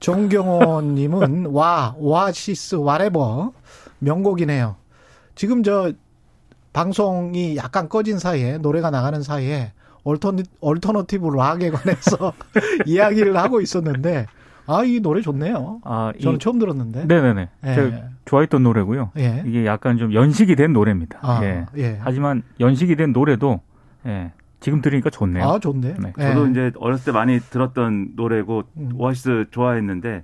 정경호님은 0.00 1.46
와 1.54 1.94
오아시스 1.96 2.76
와레버 2.76 3.52
명곡이네요. 4.00 4.76
지금 5.34 5.62
저 5.62 5.92
방송이 6.72 7.56
약간 7.56 7.88
꺼진 7.88 8.18
사이에 8.18 8.58
노래가 8.58 8.90
나가는 8.90 9.22
사이에 9.22 9.72
alterna-, 10.04 10.42
alternative 10.60 11.28
rock에 11.28 11.70
관해서 11.70 12.32
이야기를 12.86 13.36
하고 13.36 13.60
있었는데 13.60 14.26
아 14.66 14.82
이 14.82 15.00
노래 15.00 15.20
좋네요. 15.20 15.80
아, 15.84 16.12
저는 16.20 16.36
이, 16.36 16.38
처음 16.38 16.58
들었는데. 16.58 17.04
네네네. 17.06 17.48
예. 17.66 17.74
제가 17.74 18.02
좋아했던 18.24 18.62
노래고요. 18.62 19.10
예. 19.18 19.42
이게 19.46 19.66
약간 19.66 19.98
좀 19.98 20.14
연식이 20.14 20.56
된 20.56 20.72
노래입니다. 20.72 21.18
아, 21.20 21.40
예. 21.44 21.66
예. 21.76 21.98
하지만 22.00 22.42
연식이 22.60 22.96
된 22.96 23.12
노래도 23.12 23.60
예. 24.06 24.32
지금 24.60 24.80
들으니까 24.80 25.10
좋네요. 25.10 25.44
아, 25.44 25.58
좋네. 25.58 25.96
네. 25.98 26.12
저도 26.18 26.46
이제 26.48 26.72
어렸을 26.78 27.04
때 27.04 27.12
많이 27.12 27.38
들었던 27.40 28.12
노래고 28.16 28.62
음. 28.78 28.92
오아시스 28.94 29.46
좋아했는데 29.50 30.22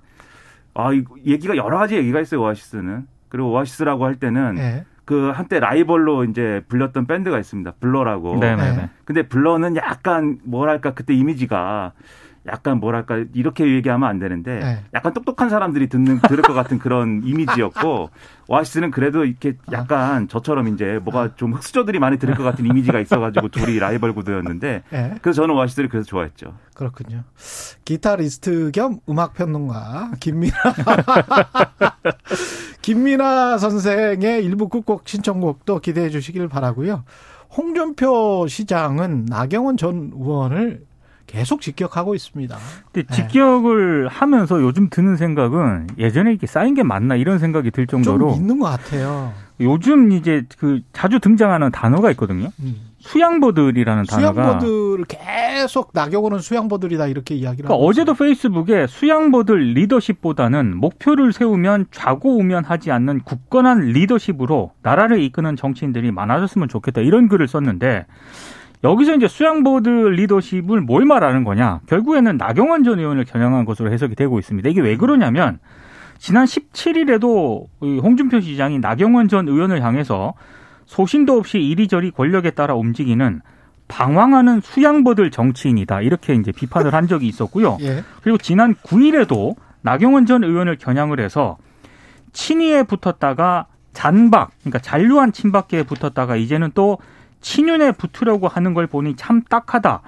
아, 0.73 0.93
이 0.95 1.05
얘기가 1.27 1.57
여러 1.57 1.77
가지 1.79 1.97
얘기가 1.97 2.21
있어요, 2.21 2.41
오아시스는. 2.41 3.07
그리고 3.29 3.51
오아시스라고 3.53 4.05
할 4.07 4.17
때는 4.17 4.57
예. 4.59 4.85
그 5.11 5.31
한때 5.31 5.59
라이벌로 5.59 6.23
이제 6.23 6.63
불렸던 6.69 7.09
밴드가 7.09 7.37
있습니다. 7.37 7.73
블러라고. 7.81 8.39
네네. 8.39 8.77
네. 8.77 8.91
근데 9.05 9.23
블러는 9.25 9.75
약간 9.75 10.39
뭐랄까 10.45 10.95
그때 10.95 11.15
이미지가 11.15 11.95
약간 12.47 12.81
뭐랄까 12.81 13.23
이렇게 13.35 13.67
얘기하면 13.67 14.09
안 14.09 14.19
되는데 14.19 14.61
네. 14.61 14.83
약간 14.95 15.13
똑똑한 15.13 15.51
사람들이 15.51 15.89
듣는 15.89 16.21
들을 16.21 16.43
것 16.43 16.55
같은 16.55 16.79
그런 16.79 17.23
이미지였고 17.25 18.11
오아시스는 18.49 18.91
그래도 18.91 19.25
이렇게 19.25 19.57
약간 19.73 20.27
저처럼 20.27 20.69
이제 20.69 20.99
뭐가 21.03 21.37
좀 21.37 21.53
흑수저들이 21.53 21.99
많이 21.99 22.19
들을 22.19 22.35
것 22.35 22.43
같은 22.43 22.65
이미지가 22.65 22.99
있어가지고 23.01 23.49
둘이 23.49 23.79
라이벌 23.79 24.15
구도였는데 24.15 24.83
네. 24.89 25.15
그래서 25.21 25.43
저는 25.43 25.55
오아시스를 25.55 25.89
그래서 25.89 26.07
좋아했죠. 26.07 26.55
그렇군요. 26.75 27.25
기타리스트 27.85 28.71
겸 28.73 29.01
음악 29.09 29.35
평론가 29.35 30.13
김민아 30.19 30.57
김민아 32.81 33.59
선생의 33.59 34.45
일부 34.45 34.69
끝곡 34.69 35.07
신청곡도 35.07 35.81
기대해 35.81 36.09
주시길 36.09 36.49
바라고요. 36.49 37.05
홍준표 37.57 38.47
시장은 38.49 39.27
나경원 39.27 39.77
전 39.77 40.11
의원을 40.15 40.87
계속 41.31 41.61
직격하고 41.61 42.17
있습니다. 42.17 42.57
근데 42.93 43.07
네. 43.07 43.15
직격을 43.15 44.05
네. 44.05 44.09
하면서 44.11 44.61
요즘 44.61 44.91
드는 44.91 45.17
생각은 45.17 45.87
예전에 45.97 46.33
이렇게 46.33 46.49
쌓인 46.49 46.75
게 46.75 46.83
맞나 46.83 47.15
이런 47.15 47.39
생각이 47.39 47.71
들 47.71 47.87
정도로 47.87 48.33
좀 48.33 48.41
있는 48.41 48.59
것 48.59 48.67
같아요. 48.67 49.33
요즘 49.61 50.11
이제 50.11 50.45
그 50.59 50.81
자주 50.93 51.21
등장하는 51.21 51.71
단어가 51.71 52.11
있거든요. 52.13 52.49
음. 52.61 52.91
수양보들이라는 52.99 54.05
단어가 54.07 54.59
수양보들을 54.59 55.05
계속 55.05 55.91
나경원은 55.95 56.41
수양보들이다 56.41 57.07
이렇게 57.07 57.37
이야기를. 57.37 57.69
그러니까 57.69 57.87
어제도 57.87 58.13
페이스북에 58.15 58.89
수양보들 58.89 59.75
리더십보다는 59.75 60.77
목표를 60.77 61.33
세우면 61.33 61.87
좌고우면하지 61.93 62.91
않는 62.91 63.21
굳건한 63.21 63.81
리더십으로 63.81 64.73
나라를 64.83 65.23
이끄는 65.23 65.57
정치인들이 65.57 66.11
많아졌으면 66.11 66.69
좋겠다 66.69 67.01
이런 67.03 67.29
글을 67.29 67.47
썼는데 67.47 68.07
여기서 68.83 69.15
이제 69.15 69.29
수양보드 69.29 69.89
리더십을 69.89 70.81
뭘 70.81 71.05
말하는 71.05 71.45
거냐? 71.45 71.81
결국에는 71.87 72.37
나경원 72.37 72.83
전 72.85 72.99
의원을 72.99 73.25
겨냥한 73.25 73.65
것으로 73.65 73.93
해석이 73.93 74.15
되고 74.15 74.39
있습니다. 74.39 74.69
이게 74.69 74.81
왜 74.81 74.97
그러냐면 74.97 75.59
지난 76.19 76.45
17일에도 76.45 77.67
홍준표 77.81 78.41
시장이 78.41 78.79
나경원 78.79 79.29
전 79.29 79.49
의원을 79.49 79.83
향해서 79.83 80.35
소신도 80.87 81.37
없이 81.37 81.59
이리저리 81.59 82.11
권력에 82.11 82.51
따라 82.51 82.75
움직이는 82.75 83.41
방황하는 83.89 84.61
수양보들 84.61 85.31
정치인이다. 85.31 86.01
이렇게 86.03 86.35
이제 86.35 86.53
비판을 86.53 86.95
한 86.95 87.07
적이 87.07 87.27
있었고요. 87.29 87.79
예. 87.83 88.03
그리고 88.23 88.39
지난 88.39 88.75
9일에도 88.75 89.57
나경원 89.83 90.27
전 90.27 90.45
의원을 90.45 90.77
겨냥을 90.77 91.21
해서 91.21 91.59
친이에 92.33 92.85
붙었다가 92.85 93.67
잔박, 93.93 94.53
그러니까 94.61 94.79
잔류한 94.79 95.33
친박계에 95.33 95.83
붙었다가 95.83 96.37
이제는 96.37 96.71
또 96.75 96.99
친윤에 97.41 97.93
붙으려고 97.93 98.49
하는 98.49 98.75
걸 98.75 98.87
보니 98.87 99.17
참 99.17 99.43
딱하다. 99.43 100.03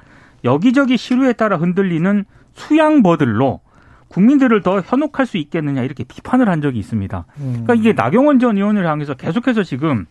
여기저기 0.45 0.97
시류에 0.97 1.35
따라 1.35 1.57
흔들리는 1.57 2.25
수양버들로 2.55 3.61
국민들을 4.09 4.61
더 4.63 4.81
현혹할 4.81 5.25
수 5.25 5.39
있겠느냐 5.39 5.83
이렇게 5.83 6.05
비판을 6.05 6.49
한 6.49 6.61
적이 6.61 6.79
있습니다. 6.81 7.25
그러니까 7.37 7.75
이게 7.75 7.93
나경원 7.95 8.39
전 8.41 8.57
의원을 8.57 8.87
향해서 8.87 9.15
계속해서 9.15 9.63
지금 9.63 10.07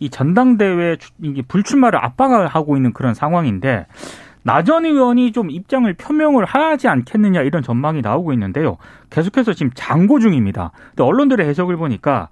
이 0.00 0.10
전당대회 0.10 0.96
이게 1.22 1.42
불출마를 1.42 2.04
압박을 2.04 2.48
하고 2.48 2.76
있는 2.76 2.92
그런 2.92 3.14
상황인데 3.14 3.86
나전 4.42 4.84
의원이 4.84 5.32
좀 5.32 5.50
입장을 5.50 5.90
표명을 5.94 6.44
하지 6.44 6.88
않겠느냐 6.88 7.42
이런 7.42 7.62
전망이 7.62 8.02
나오고 8.02 8.32
있는데요. 8.32 8.76
계속해서 9.10 9.52
지금 9.52 9.70
장고 9.74 10.18
중입니다. 10.18 10.72
근데 10.90 11.04
언론들의 11.04 11.46
해석을 11.46 11.76
보니까 11.76 12.28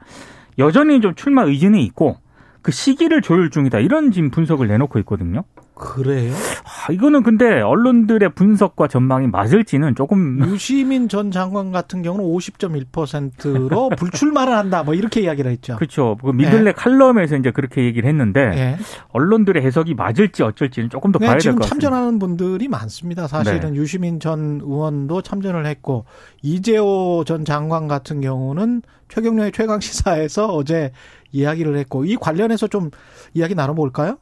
여전히 0.58 1.00
좀 1.00 1.14
출마 1.14 1.42
의지는 1.42 1.78
있고 1.78 2.16
그 2.62 2.70
시기를 2.72 3.22
조율 3.22 3.50
중이다 3.50 3.78
이런 3.80 4.12
지금 4.12 4.30
분석을 4.30 4.68
내놓고 4.68 4.98
있거든요. 5.00 5.44
그래요? 5.74 6.32
아, 6.64 6.92
이거는 6.92 7.24
근데 7.24 7.60
언론들의 7.60 8.34
분석과 8.34 8.86
전망이 8.86 9.26
맞을지는 9.26 9.96
조금 9.96 10.38
유시민 10.48 11.08
전 11.08 11.32
장관 11.32 11.72
같은 11.72 12.02
경우는 12.02 12.24
50.1%로 12.24 13.88
불출마를 13.98 14.52
한다 14.54 14.84
뭐 14.84 14.94
이렇게 14.94 15.22
이야기를 15.22 15.50
했죠. 15.50 15.76
그렇죠. 15.76 16.16
그 16.22 16.30
미들레 16.30 16.62
네. 16.62 16.72
칼럼에서 16.72 17.36
이제 17.36 17.50
그렇게 17.50 17.84
얘기를 17.84 18.08
했는데 18.08 18.48
네. 18.50 18.76
언론들의 19.08 19.60
해석이 19.64 19.94
맞을지 19.94 20.42
어쩔지는 20.44 20.88
조금 20.90 21.10
더 21.10 21.18
네, 21.18 21.26
봐야 21.26 21.38
될 21.38 21.52
것 21.54 21.62
같습니다. 21.62 21.66
지금 21.66 21.80
참전하는 21.80 22.18
분들이 22.20 22.68
많습니다. 22.68 23.26
사실은 23.26 23.72
네. 23.72 23.76
유시민 23.78 24.20
전 24.20 24.60
의원도 24.62 25.22
참전을 25.22 25.66
했고 25.66 26.04
이재호 26.42 27.24
전 27.26 27.44
장관 27.44 27.88
같은 27.88 28.20
경우는 28.20 28.82
최경련의 29.08 29.52
최강 29.52 29.80
시사에서 29.80 30.46
어제 30.46 30.92
이야기를 31.32 31.76
했고 31.76 32.04
이 32.04 32.16
관련해서 32.16 32.68
좀 32.68 32.90
이야기 33.34 33.54
나눠볼까요? 33.54 34.18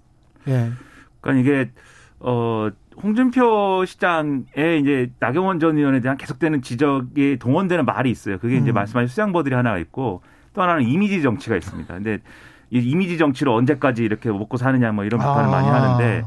예. 0.48 0.70
그러니까 1.20 1.40
이게 1.40 1.70
어 2.20 2.70
홍준표 3.02 3.84
시장의 3.86 4.80
이제 4.80 5.10
나경원 5.18 5.58
전 5.58 5.76
의원에 5.78 6.00
대한 6.00 6.16
계속되는 6.16 6.62
지적이 6.62 7.38
동원되는 7.38 7.84
말이 7.84 8.10
있어요. 8.10 8.38
그게 8.38 8.56
이제 8.56 8.72
음. 8.72 8.74
말씀하신 8.74 9.08
수장버들이 9.08 9.54
하나가 9.54 9.78
있고 9.78 10.22
또 10.52 10.62
하나는 10.62 10.84
이미지 10.84 11.22
정치가 11.22 11.56
있습니다. 11.56 11.92
근데 11.92 12.18
이 12.70 12.78
이미지 12.78 13.18
정치로 13.18 13.54
언제까지 13.54 14.04
이렇게 14.04 14.30
먹고 14.30 14.56
사느냐 14.56 14.92
뭐 14.92 15.04
이런 15.04 15.20
비판을 15.20 15.44
아. 15.44 15.50
많이 15.50 15.68
하는데 15.68 16.24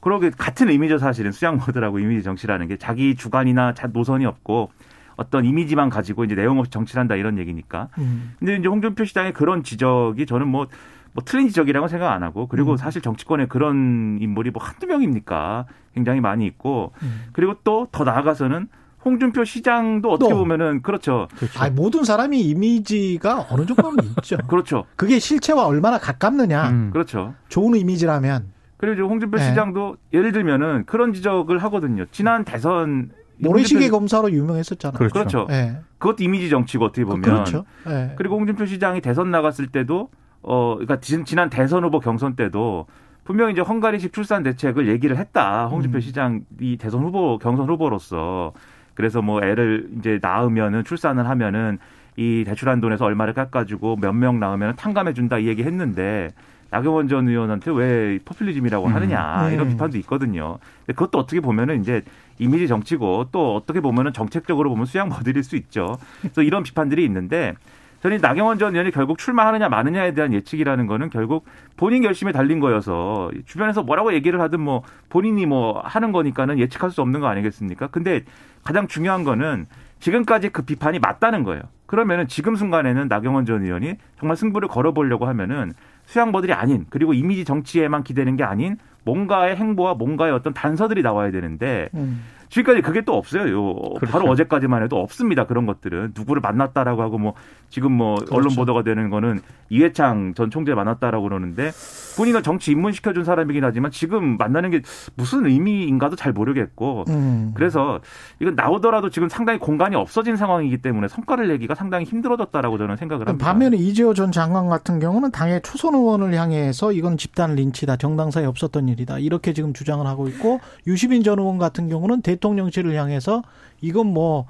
그러게 0.00 0.30
같은 0.30 0.68
의미죠 0.68 0.98
사실은 0.98 1.32
수장버들하고 1.32 1.98
이미지 1.98 2.22
정치라는 2.22 2.68
게 2.68 2.76
자기 2.76 3.16
주관이나 3.16 3.74
노선이 3.92 4.26
없고 4.26 4.70
어떤 5.16 5.44
이미지만 5.44 5.88
가지고 5.90 6.24
이제 6.24 6.34
내용 6.34 6.58
없이 6.58 6.70
정치를 6.70 7.00
한다 7.00 7.14
이런 7.16 7.38
얘기니까. 7.38 7.88
음. 7.98 8.34
근데 8.38 8.56
이제 8.56 8.68
홍준표 8.68 9.04
시장의 9.04 9.32
그런 9.32 9.62
지적이 9.62 10.26
저는 10.26 10.46
뭐, 10.48 10.66
뭐 11.12 11.24
틀린 11.24 11.48
지적이라고 11.48 11.88
생각 11.88 12.12
안 12.12 12.22
하고 12.22 12.46
그리고 12.48 12.72
음. 12.72 12.76
사실 12.76 13.00
정치권에 13.02 13.46
그런 13.46 14.18
인물이 14.20 14.50
뭐 14.50 14.62
한두 14.62 14.86
명입니까? 14.86 15.66
굉장히 15.94 16.20
많이 16.20 16.46
있고 16.46 16.92
음. 17.02 17.24
그리고 17.32 17.54
또 17.64 17.88
더 17.90 18.04
나아가서는 18.04 18.68
홍준표 19.04 19.44
시장도 19.44 20.10
어떻게 20.10 20.34
보면은 20.34 20.82
그렇죠. 20.82 21.28
그렇죠. 21.36 21.60
아니, 21.60 21.72
모든 21.72 22.02
사람이 22.02 22.40
이미지가 22.40 23.46
어느 23.50 23.64
정도는 23.64 24.02
있죠. 24.18 24.36
그렇죠. 24.48 24.84
그게 24.96 25.18
실체와 25.20 25.64
얼마나 25.66 25.96
가깝느냐. 25.98 26.70
음. 26.70 26.90
그렇죠. 26.92 27.34
좋은 27.48 27.76
이미지라면. 27.76 28.48
그리고 28.78 28.94
이제 28.94 29.02
홍준표 29.02 29.38
네. 29.38 29.48
시장도 29.48 29.96
예를 30.12 30.32
들면은 30.32 30.84
그런 30.86 31.12
지적을 31.12 31.58
하거든요. 31.64 32.04
지난 32.10 32.44
대선 32.44 33.10
모래시계 33.38 33.88
검사로 33.90 34.30
유명했었잖아요. 34.32 34.98
그렇죠. 34.98 35.12
그렇죠. 35.14 35.46
네. 35.48 35.78
그것도 35.98 36.22
이미지 36.24 36.48
정치고 36.50 36.84
어떻게 36.86 37.04
보면. 37.04 37.22
그렇죠. 37.22 37.64
네. 37.86 38.12
그리고 38.16 38.36
홍준표 38.36 38.66
시장이 38.66 39.00
대선 39.00 39.30
나갔을 39.30 39.66
때도 39.68 40.10
어 40.42 40.74
그러니까 40.76 41.00
지난 41.00 41.50
대선 41.50 41.84
후보 41.84 42.00
경선 42.00 42.36
때도 42.36 42.86
분명히 43.24 43.52
이제 43.52 43.60
헝가리식 43.60 44.12
출산 44.12 44.42
대책을 44.42 44.88
얘기를 44.88 45.16
했다. 45.16 45.66
홍준표 45.66 45.98
음. 45.98 46.00
시장이 46.00 46.76
대선 46.78 47.02
후보 47.02 47.38
경선 47.38 47.68
후보로서 47.68 48.52
그래서 48.94 49.20
뭐 49.20 49.42
애를 49.42 49.88
이제 49.98 50.18
낳으면은 50.22 50.84
출산을 50.84 51.28
하면은 51.28 51.78
이 52.16 52.44
대출한 52.46 52.80
돈에서 52.80 53.04
얼마를 53.04 53.34
깎아주고 53.34 53.96
몇 53.96 54.14
명 54.14 54.40
낳으면 54.40 54.76
탕감해 54.76 55.12
준다 55.12 55.38
이 55.38 55.48
얘기 55.48 55.64
했는데 55.64 56.30
나경원 56.70 57.08
전 57.08 57.28
의원한테 57.28 57.70
왜 57.72 58.18
포퓰리즘이라고 58.24 58.86
음. 58.86 58.94
하느냐 58.94 59.48
음. 59.48 59.52
이런 59.52 59.68
비판도 59.68 59.98
있거든요. 59.98 60.58
근데 60.86 60.94
그것도 60.94 61.18
어떻게 61.18 61.40
보면은 61.40 61.80
이제 61.80 62.02
이미지 62.38 62.68
정치고 62.68 63.28
또 63.32 63.54
어떻게 63.56 63.80
보면은 63.80 64.12
정책적으로 64.12 64.70
보면 64.70 64.86
수양 64.86 65.08
버드릴 65.08 65.42
수 65.42 65.56
있죠. 65.56 65.98
그래서 66.20 66.42
이런 66.42 66.62
비판들이 66.62 67.04
있는데 67.04 67.54
저는 68.02 68.18
나경원 68.18 68.58
전 68.58 68.74
의원이 68.74 68.90
결국 68.90 69.18
출마하느냐 69.18 69.68
마느냐에 69.68 70.12
대한 70.12 70.32
예측이라는 70.32 70.86
거는 70.86 71.10
결국 71.10 71.46
본인 71.76 72.02
결심에 72.02 72.30
달린 72.30 72.60
거여서 72.60 73.30
주변에서 73.46 73.82
뭐라고 73.82 74.12
얘기를 74.12 74.40
하든 74.42 74.60
뭐 74.60 74.82
본인이 75.08 75.46
뭐 75.46 75.80
하는 75.80 76.12
거니까는 76.12 76.58
예측할 76.58 76.90
수 76.90 77.00
없는 77.00 77.20
거 77.20 77.26
아니겠습니까? 77.26 77.88
근데 77.88 78.22
가장 78.62 78.86
중요한 78.86 79.24
거는 79.24 79.66
지금까지 79.98 80.50
그 80.50 80.62
비판이 80.62 80.98
맞다는 80.98 81.42
거예요. 81.42 81.62
그러면은 81.86 82.28
지금 82.28 82.56
순간에는 82.56 83.08
나경원 83.08 83.46
전 83.46 83.64
의원이 83.64 83.94
정말 84.18 84.36
승부를 84.36 84.68
걸어보려고 84.68 85.26
하면은 85.26 85.72
수양보들이 86.04 86.52
아닌 86.52 86.86
그리고 86.90 87.14
이미지 87.14 87.44
정치에만 87.44 88.04
기대는 88.04 88.36
게 88.36 88.44
아닌 88.44 88.76
뭔가의 89.06 89.56
행보와 89.56 89.94
뭔가의 89.94 90.32
어떤 90.32 90.52
단서들이 90.52 91.00
나와야 91.02 91.30
되는데 91.30 91.88
음. 91.94 92.22
지금까지 92.48 92.82
그게 92.82 93.02
또 93.02 93.14
없어요. 93.16 93.50
요 93.50 93.74
그렇죠. 93.96 94.12
바로 94.12 94.28
어제까지만 94.30 94.82
해도 94.82 95.00
없습니다. 95.00 95.46
그런 95.46 95.66
것들은 95.66 96.12
누구를 96.16 96.40
만났다라고 96.40 97.02
하고 97.02 97.18
뭐 97.18 97.34
지금 97.68 97.92
뭐 97.92 98.14
언론 98.30 98.42
그렇죠. 98.44 98.56
보도가 98.56 98.82
되는 98.82 99.10
거는 99.10 99.40
이해창 99.68 100.34
전 100.34 100.50
총재 100.50 100.74
만났다라고 100.74 101.24
그러는데 101.24 101.72
본인은 102.16 102.42
정치 102.42 102.70
입문시켜 102.70 103.12
준 103.12 103.24
사람이긴 103.24 103.64
하지만 103.64 103.90
지금 103.90 104.36
만나는 104.36 104.70
게 104.70 104.82
무슨 105.16 105.46
의미인가도 105.46 106.14
잘 106.16 106.32
모르겠고 106.32 107.04
음. 107.08 107.52
그래서 107.54 108.00
이건 108.40 108.54
나오더라도 108.54 109.10
지금 109.10 109.28
상당히 109.28 109.58
공간이 109.58 109.96
없어진 109.96 110.36
상황이기 110.36 110.78
때문에 110.78 111.08
성과를 111.08 111.48
내기가 111.48 111.74
상당히 111.74 112.04
힘들어졌다라고 112.04 112.78
저는 112.78 112.96
생각을 112.96 113.28
합니다. 113.28 113.44
반면에 113.44 113.76
이재호 113.76 114.14
전 114.14 114.30
장관 114.30 114.68
같은 114.68 115.00
경우는 115.00 115.32
당의 115.32 115.60
초선 115.62 115.94
의원을 115.94 116.34
향해서 116.34 116.92
이건 116.92 117.16
집단 117.16 117.54
린치다. 117.56 117.96
정당사에 117.96 118.44
없었던 118.44 118.88
일이다. 118.88 119.18
이렇게 119.18 119.52
지금 119.52 119.72
주장을 119.72 120.06
하고 120.06 120.28
있고 120.28 120.60
유시민 120.86 121.22
전 121.24 121.38
의원 121.38 121.58
같은 121.58 121.88
경우는 121.88 122.22
대 122.22 122.35
통령실을 122.38 122.94
향해서 122.94 123.42
이건 123.80 124.06
뭐 124.08 124.46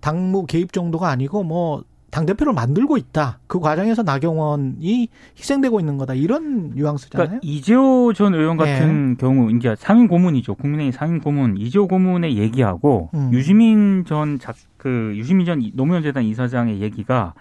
당무 0.00 0.46
개입 0.46 0.72
정도가 0.72 1.08
아니고 1.08 1.42
뭐 1.42 1.84
당대표를 2.10 2.52
만들고 2.52 2.96
있다. 2.96 3.38
그 3.46 3.60
과정에서 3.60 4.02
나경원이 4.02 5.08
희생되고 5.38 5.78
있는 5.80 5.96
거다. 5.96 6.14
이런 6.14 6.72
뉘앙스잖아요. 6.74 7.26
그러니까 7.26 7.40
이재호 7.42 8.12
전 8.14 8.34
의원 8.34 8.56
같은 8.56 9.16
경우 9.16 9.50
이제 9.56 9.74
상임 9.78 10.08
고문이죠. 10.08 10.56
국민의힘 10.56 10.92
상임 10.92 11.20
고문 11.20 11.56
이재호 11.56 11.86
고문의 11.86 12.36
얘기하고 12.36 13.10
음. 13.14 13.30
유시민 13.32 14.04
전그 14.04 15.12
유시민 15.14 15.46
전 15.46 15.62
노무현 15.74 16.02
재단 16.02 16.24
이사장의 16.24 16.80
얘기가 16.80 17.34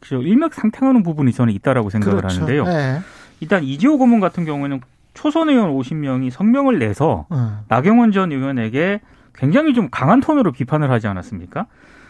그 0.00 0.16
일맥상통하는 0.16 1.02
부분이 1.02 1.32
저는 1.32 1.52
있다라고 1.54 1.90
생각을 1.90 2.18
그렇죠. 2.18 2.42
하는데요. 2.42 2.64
네. 2.64 2.98
일단 3.40 3.62
이재호 3.62 3.98
고문 3.98 4.20
같은 4.20 4.44
경우에는 4.44 4.80
초선 5.14 5.48
의원 5.48 5.70
50명이 5.76 6.30
성명을 6.30 6.78
내서 6.78 7.26
어. 7.28 7.64
나경원 7.68 8.12
전 8.12 8.32
의원에게 8.32 9.00
굉장히 9.38 9.72
좀 9.74 9.88
강한 9.90 10.20
톤으로 10.20 10.52
비판을 10.52 10.90
하지 10.90 11.06
않았습니까? 11.06 11.66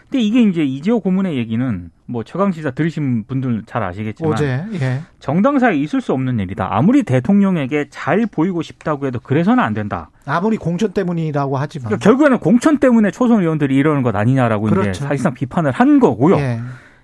근데 0.09 0.23
이게 0.23 0.41
이제 0.41 0.63
이재호 0.63 1.01
고문의 1.01 1.37
얘기는 1.37 1.91
뭐 2.07 2.23
최강 2.23 2.51
시사 2.51 2.71
들으신 2.71 3.25
분들 3.25 3.61
잘 3.67 3.83
아시겠지만 3.83 4.33
어제 4.33 4.65
예. 4.81 5.01
정당 5.19 5.59
사에 5.59 5.77
있을 5.77 6.01
수 6.01 6.13
없는 6.13 6.39
일이다. 6.39 6.67
아무리 6.71 7.03
대통령에게 7.03 7.89
잘 7.91 8.25
보이고 8.25 8.63
싶다고 8.63 9.05
해도 9.05 9.19
그래서는 9.19 9.63
안 9.63 9.75
된다. 9.75 10.09
아무리 10.25 10.57
공천 10.57 10.93
때문이라고 10.93 11.57
하지만 11.57 11.85
그러니까 11.89 12.03
결국에는 12.03 12.39
공천 12.39 12.79
때문에 12.79 13.11
초선 13.11 13.41
의원들이 13.41 13.75
이러는 13.75 14.01
것 14.01 14.15
아니냐라고 14.15 14.65
그렇죠. 14.65 14.89
이제 14.89 14.99
사실상 14.99 15.35
비판을 15.35 15.69
한 15.71 15.99
거고요. 15.99 16.37
예. 16.37 16.59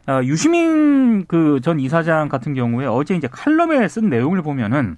아, 0.07 0.23
유시민 0.23 1.25
그 1.27 1.59
전 1.61 1.79
이사장 1.79 2.27
같은 2.27 2.55
경우에 2.55 2.88
어제 2.88 3.15
이제 3.15 3.27
칼럼에 3.31 3.88
쓴 3.88 4.09
내용을 4.09 4.41
보면은 4.41 4.97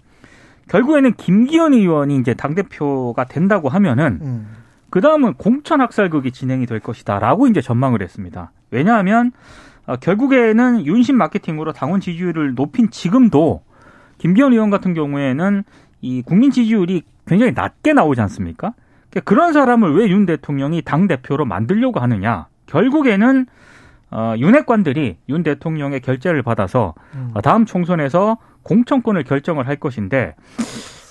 결국에는 0.69 1.13
김기현 1.15 1.73
의원이 1.73 2.15
이제 2.17 2.33
당 2.33 2.55
대표가 2.55 3.25
된다고 3.25 3.67
하면은 3.67 4.19
음. 4.21 4.47
그 4.89 5.01
다음은 5.01 5.33
공천 5.35 5.81
학살극이 5.81 6.31
진행이 6.31 6.65
될 6.65 6.79
것이다라고 6.79 7.47
이제 7.47 7.61
전망을 7.61 8.01
했습니다. 8.01 8.51
왜냐하면 8.71 9.31
어, 9.85 9.95
결국에는 9.97 10.85
윤심 10.85 11.17
마케팅으로 11.17 11.73
당원 11.73 11.99
지지율을 12.01 12.55
높인 12.55 12.89
지금도 12.89 13.61
김기현 14.17 14.53
의원 14.53 14.69
같은 14.69 14.93
경우에는 14.93 15.63
이 16.01 16.21
국민 16.25 16.51
지지율이 16.51 17.03
굉장히 17.25 17.53
낮게 17.53 17.93
나오지 17.93 18.21
않습니까? 18.21 18.73
그러니까 19.09 19.29
그런 19.29 19.53
사람을 19.53 19.95
왜 19.95 20.09
윤 20.09 20.25
대통령이 20.25 20.81
당 20.81 21.07
대표로 21.07 21.45
만들려고 21.45 21.99
하느냐? 21.99 22.47
결국에는 22.65 23.45
어, 24.09 24.33
윤핵관들이 24.37 25.17
윤 25.29 25.43
대통령의 25.43 25.99
결재를 26.01 26.41
받아서 26.43 26.93
음. 27.15 27.31
어, 27.33 27.41
다음 27.41 27.65
총선에서 27.65 28.37
공천권을 28.63 29.23
결정을 29.23 29.67
할 29.67 29.77
것인데 29.77 30.35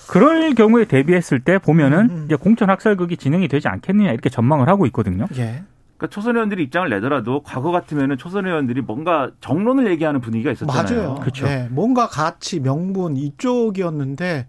그럴 0.09 0.53
경우에 0.53 0.85
대비했을 0.85 1.39
때 1.39 1.57
보면은 1.57 1.99
음, 1.99 2.09
음. 2.09 2.23
이제 2.25 2.35
공천 2.35 2.69
학살극이 2.69 3.17
진행이 3.17 3.47
되지 3.47 3.67
않겠느냐 3.67 4.11
이렇게 4.11 4.29
전망을 4.29 4.69
하고 4.69 4.85
있거든요. 4.87 5.27
예. 5.37 5.63
그러니까 5.97 6.13
초선 6.13 6.35
의원들이 6.35 6.63
입장을 6.63 6.89
내더라도 6.89 7.41
과거 7.41 7.71
같으면은 7.71 8.17
초선 8.17 8.45
의원들이 8.45 8.81
뭔가 8.81 9.31
정론을 9.41 9.89
얘기하는 9.91 10.21
분위기가 10.21 10.51
있었잖아요. 10.51 11.01
맞아요. 11.01 11.15
그렇죠. 11.15 11.47
예, 11.47 11.67
뭔가 11.71 12.07
가치, 12.07 12.59
명분 12.59 13.17
이쪽이었는데 13.17 14.47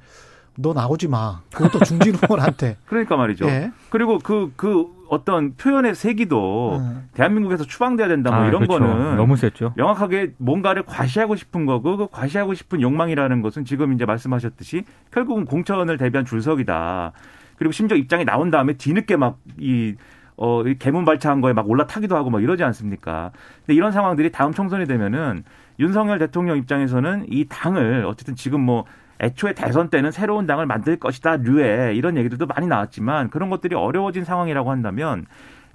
너 0.56 0.74
나오지 0.74 1.08
마. 1.08 1.40
그것도 1.54 1.84
중진 1.84 2.14
의원한테. 2.22 2.76
그러니까 2.86 3.16
말이죠. 3.16 3.46
예. 3.46 3.72
그리고 3.88 4.18
그, 4.18 4.52
그 4.56 4.97
어떤 5.08 5.54
표현의 5.54 5.94
세기도 5.94 6.78
음. 6.78 7.08
대한민국에서 7.14 7.64
추방돼야 7.64 8.08
된다 8.08 8.30
뭐 8.30 8.40
아, 8.40 8.46
이런 8.46 8.66
그렇죠. 8.66 8.84
거는 8.84 9.16
너무 9.16 9.36
셌죠. 9.36 9.72
명확하게 9.76 10.34
뭔가를 10.38 10.82
과시하고 10.84 11.36
싶은 11.36 11.66
거고 11.66 11.96
그 11.96 12.06
과시하고 12.10 12.54
싶은 12.54 12.80
욕망이라는 12.80 13.42
것은 13.42 13.64
지금 13.64 13.92
이제 13.92 14.04
말씀하셨듯이 14.04 14.84
결국은 15.10 15.44
공천을 15.44 15.96
대비한 15.96 16.24
줄석이다. 16.24 17.12
그리고 17.56 17.72
심지어 17.72 17.96
입장이 17.96 18.24
나온 18.24 18.50
다음에 18.50 18.74
뒤늦게 18.74 19.16
막이 19.16 19.96
어, 20.36 20.62
이 20.62 20.78
개문 20.78 21.04
발차한 21.04 21.40
거에 21.40 21.52
막 21.52 21.68
올라타기도 21.68 22.14
하고 22.14 22.30
막 22.30 22.42
이러지 22.42 22.62
않습니까? 22.62 23.32
근데 23.66 23.74
이런 23.74 23.90
상황들이 23.90 24.30
다음 24.30 24.52
총선이 24.52 24.86
되면은 24.86 25.42
윤석열 25.80 26.18
대통령 26.18 26.56
입장에서는 26.58 27.26
이 27.28 27.46
당을 27.48 28.04
어쨌든 28.06 28.36
지금 28.36 28.60
뭐 28.60 28.84
애초에 29.20 29.54
대선 29.54 29.88
때는 29.90 30.10
새로운 30.10 30.46
당을 30.46 30.66
만들 30.66 30.96
것이다 30.96 31.36
류에 31.36 31.94
이런 31.94 32.16
얘기들도 32.16 32.46
많이 32.46 32.66
나왔지만 32.66 33.30
그런 33.30 33.50
것들이 33.50 33.74
어려워진 33.74 34.24
상황이라고 34.24 34.70
한다면 34.70 35.26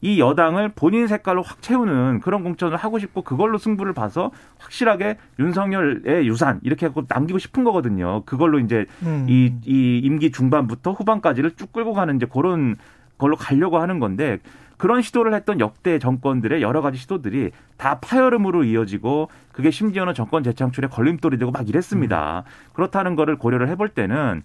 이 0.04 0.20
여당을 0.20 0.74
본인 0.76 1.08
색깔로 1.08 1.42
확 1.44 1.62
채우는 1.62 2.20
그런 2.20 2.44
공천을 2.44 2.76
하고 2.76 3.00
싶고 3.00 3.22
그걸로 3.22 3.58
승부를 3.58 3.94
봐서 3.94 4.32
확실하게 4.60 5.18
윤석열의 5.40 6.28
유산 6.28 6.60
이렇게 6.62 6.88
하고 6.88 7.04
남기고 7.08 7.40
싶은 7.40 7.64
거거든요. 7.64 8.24
그걸로 8.26 8.60
이제 8.60 8.86
음. 9.04 9.26
이, 9.30 9.54
이 9.66 10.02
임기 10.04 10.32
중반부터 10.34 10.92
후반까지를 10.92 11.52
쭉 11.56 11.72
끌고 11.72 11.94
가는 11.94 12.18
이제 12.18 12.26
그런 12.26 12.76
걸로 13.18 13.38
가려고 13.38 13.80
하는 13.80 14.00
건데 14.00 14.40
그런 14.84 15.02
시도를 15.02 15.34
했던 15.34 15.62
역대 15.62 15.98
정권들의 15.98 16.62
여러 16.62 16.82
가지 16.82 16.98
시도들이 16.98 17.52
다 17.78 18.00
파열음으로 18.02 18.66
이어지고 18.66 19.30
그게 19.54 19.72
심지어는 19.72 20.14
정권 20.14 20.44
재창출에 20.44 20.90
걸림돌이 20.90 21.38
되고 21.38 21.52
막 21.52 21.70
이랬습니다. 21.70 22.44
그렇다는 22.74 23.16
거를 23.16 23.38
고려를 23.38 23.70
해볼 23.70 23.88
때는 23.88 24.44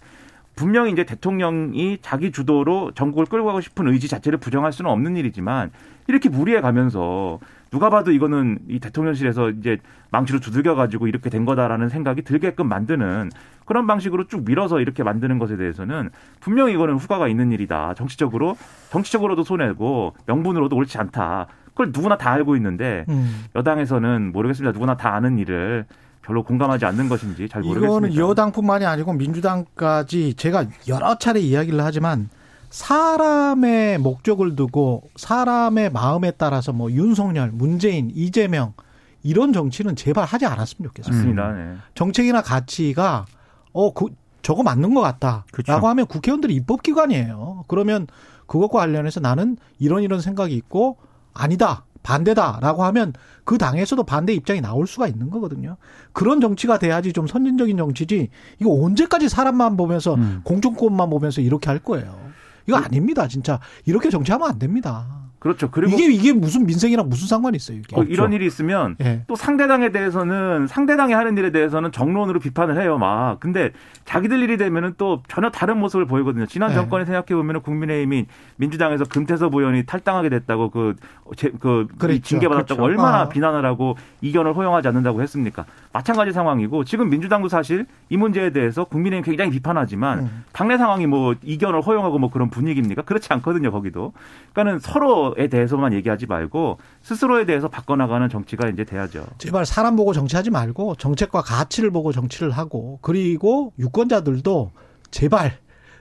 분명히 0.55 0.93
이제 0.93 1.03
대통령이 1.03 1.97
자기 2.01 2.31
주도로 2.31 2.93
전국을 2.95 3.25
끌고 3.25 3.47
가고 3.47 3.59
싶은 3.59 3.89
의지 3.89 4.07
자체를 4.07 4.39
부정할 4.39 4.71
수는 4.71 4.89
없는 4.89 5.17
일이지만 5.17 5.71
이렇게 6.07 6.29
무리해 6.29 6.61
가면서 6.61 7.39
누가 7.71 7.89
봐도 7.89 8.11
이거는 8.11 8.59
이 8.67 8.79
대통령실에서 8.79 9.51
이제 9.51 9.77
망치로 10.11 10.39
두들겨 10.39 10.75
가지고 10.75 11.07
이렇게 11.07 11.29
된 11.29 11.45
거다라는 11.45 11.89
생각이 11.89 12.23
들게끔 12.23 12.67
만드는 12.67 13.29
그런 13.65 13.85
방식으로 13.85 14.27
쭉 14.27 14.43
밀어서 14.45 14.79
이렇게 14.79 15.03
만드는 15.03 15.37
것에 15.37 15.55
대해서는 15.55 16.09
분명히 16.39 16.73
이거는 16.73 16.95
후과가 16.95 17.27
있는 17.27 17.51
일이다. 17.51 17.93
정치적으로 17.93 18.57
정치적으로도 18.89 19.43
손해고 19.43 20.15
명분으로도 20.25 20.75
옳지 20.75 20.97
않다. 20.97 21.47
그걸 21.67 21.91
누구나 21.93 22.17
다 22.17 22.31
알고 22.31 22.55
있는데 22.55 23.05
음. 23.09 23.45
여당에서는 23.55 24.31
모르겠습니다. 24.31 24.71
누구나 24.73 24.97
다 24.97 25.13
아는 25.13 25.37
일을 25.37 25.85
별로 26.23 26.43
공감하지 26.43 26.85
않는 26.85 27.07
것인지 27.09 27.47
잘 27.47 27.61
모르겠습니다. 27.61 28.07
이거는 28.07 28.15
여당뿐만이 28.15 28.85
아니고 28.85 29.13
민주당까지 29.13 30.33
제가 30.33 30.65
여러 30.87 31.17
차례 31.17 31.39
이야기를 31.39 31.79
하지만 31.83 32.29
사람의 32.69 33.97
목적을 33.99 34.55
두고 34.55 35.03
사람의 35.15 35.91
마음에 35.91 36.31
따라서 36.31 36.71
뭐 36.71 36.91
윤석열, 36.91 37.51
문재인, 37.51 38.11
이재명 38.13 38.73
이런 39.23 39.53
정치는 39.53 39.95
제발 39.95 40.25
하지 40.25 40.45
않았으면 40.45 40.89
좋겠어요. 40.89 41.13
맞습니다. 41.13 41.51
네. 41.51 41.75
정책이나 41.95 42.41
가치가 42.41 43.25
어, 43.73 43.93
그, 43.93 44.07
저거 44.41 44.63
맞는 44.63 44.93
것 44.93 45.01
같다. 45.01 45.45
그쵸. 45.51 45.71
라고 45.71 45.87
하면 45.89 46.05
국회의원들이 46.05 46.53
입법기관이에요. 46.55 47.65
그러면 47.67 48.07
그것과 48.45 48.79
관련해서 48.79 49.19
나는 49.19 49.57
이런 49.77 50.01
이런 50.01 50.21
생각이 50.21 50.55
있고 50.55 50.97
아니다. 51.33 51.85
반대다라고 52.01 52.83
하면 52.85 53.13
그 53.43 53.57
당에서도 53.57 54.01
반대 54.03 54.33
입장이 54.33 54.61
나올 54.61 54.87
수가 54.87 55.07
있는 55.07 55.29
거거든요. 55.29 55.75
그런 56.13 56.39
정치가 56.39 56.79
돼야지 56.79 57.11
좀 57.13 57.27
선진적인 57.27 57.75
정치지. 57.77 58.29
이거 58.59 58.83
언제까지 58.83 59.27
사람만 59.27 59.75
보면서 59.75 60.15
음. 60.15 60.41
공정권만 60.43 61.09
보면서 61.09 61.41
이렇게 61.41 61.69
할 61.69 61.79
거예요. 61.79 62.28
이거 62.69 62.77
아닙니다, 62.77 63.27
진짜. 63.27 63.59
이렇게 63.85 64.09
정치하면 64.09 64.49
안 64.49 64.59
됩니다. 64.59 65.07
그렇죠. 65.39 65.71
그리고 65.71 65.95
이게 65.95 66.11
이게 66.11 66.33
무슨 66.33 66.65
민생이랑 66.65 67.07
무슨 67.07 67.27
상관이 67.27 67.55
있어요, 67.55 67.77
이게. 67.77 67.95
그 67.95 68.03
이런 68.09 68.33
일이 68.33 68.45
있으면 68.45 68.97
예. 69.01 69.23
또 69.25 69.37
상대당에 69.37 69.89
대해서는 69.89 70.67
상대당이 70.67 71.13
하는 71.13 71.37
일에 71.37 71.51
대해서는 71.51 71.93
정론으로 71.93 72.41
비판을 72.41 72.79
해요, 72.81 72.97
막. 72.97 73.39
근데 73.39 73.71
자기들 74.03 74.43
일이 74.43 74.57
되면은 74.57 74.95
또 74.97 75.23
전혀 75.29 75.49
다른 75.49 75.77
모습을 75.79 76.05
보이거든요. 76.05 76.45
지난 76.45 76.69
네. 76.69 76.75
정권에 76.75 77.05
생각해 77.05 77.27
보면은 77.27 77.61
국민의힘이 77.61 78.25
민주당에서 78.57 79.05
금태섭 79.05 79.55
의원이 79.55 79.85
탈당하게 79.85 80.27
됐다고 80.27 80.71
그, 80.71 80.95
제, 81.37 81.51
그, 81.57 81.87
그랬죠. 81.97 82.21
징계받았다고 82.21 82.81
그렇죠. 82.81 82.83
얼마나 82.83 83.21
아. 83.21 83.29
비난을 83.29 83.65
하고 83.65 83.95
이견을 84.19 84.57
허용하지 84.57 84.89
않는다고 84.89 85.21
했습니까? 85.21 85.65
마찬가지 85.91 86.31
상황이고 86.31 86.83
지금 86.83 87.09
민주당도 87.09 87.49
사실 87.49 87.87
이 88.09 88.17
문제에 88.17 88.51
대해서 88.51 88.83
국민의힘 88.83 89.23
굉장히 89.23 89.51
비판하지만 89.51 90.19
음. 90.19 90.43
당내 90.51 90.77
상황이 90.77 91.07
뭐 91.07 91.33
이견을 91.41 91.81
허용하고 91.81 92.19
뭐 92.19 92.29
그런 92.29 92.49
분위기입니까? 92.49 93.01
그렇지 93.01 93.27
않거든요, 93.33 93.71
거기도. 93.71 94.13
그러니까는 94.53 94.79
서로에 94.79 95.47
대해서만 95.47 95.93
얘기하지 95.93 96.27
말고 96.27 96.77
스스로에 97.01 97.45
대해서 97.45 97.69
바꿔나가는 97.69 98.29
정치가 98.29 98.69
이제 98.69 98.83
돼야죠. 98.83 99.25
제발 99.39 99.65
사람 99.65 99.95
보고 99.95 100.13
정치하지 100.13 100.51
말고 100.51 100.95
정책과 100.95 101.41
가치를 101.41 101.89
보고 101.89 102.11
정치를 102.11 102.51
하고 102.51 102.99
그리고 103.01 103.73
유권자들도 103.79 104.71
제발 105.09 105.57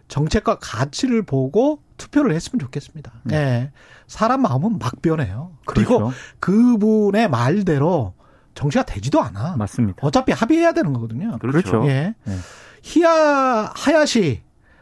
정책과 0.09 0.59
가치를 0.61 1.23
보고 1.23 1.81
투표를 1.97 2.35
했으면 2.35 2.61
좋겠습니다. 2.61 3.13
예. 3.33 3.71
사람 4.07 4.43
마음은 4.43 4.79
막 4.79 5.01
변해요. 5.03 5.53
그리고 5.67 5.99
그렇죠. 5.99 6.15
그분의 6.41 7.29
말대로 7.29 8.15
정치가 8.59 8.85
되지도 8.85 9.23
않아. 9.23 9.55
맞습니다. 9.57 9.99
어차피 10.05 10.33
합의해야 10.33 10.73
되는 10.73 10.93
거거든요. 10.93 11.39
그렇죠. 11.39 11.71
그렇죠. 11.71 11.89
예. 11.89 12.15
네. 12.25 12.37
히야 12.83 13.73
하야시 13.73 14.41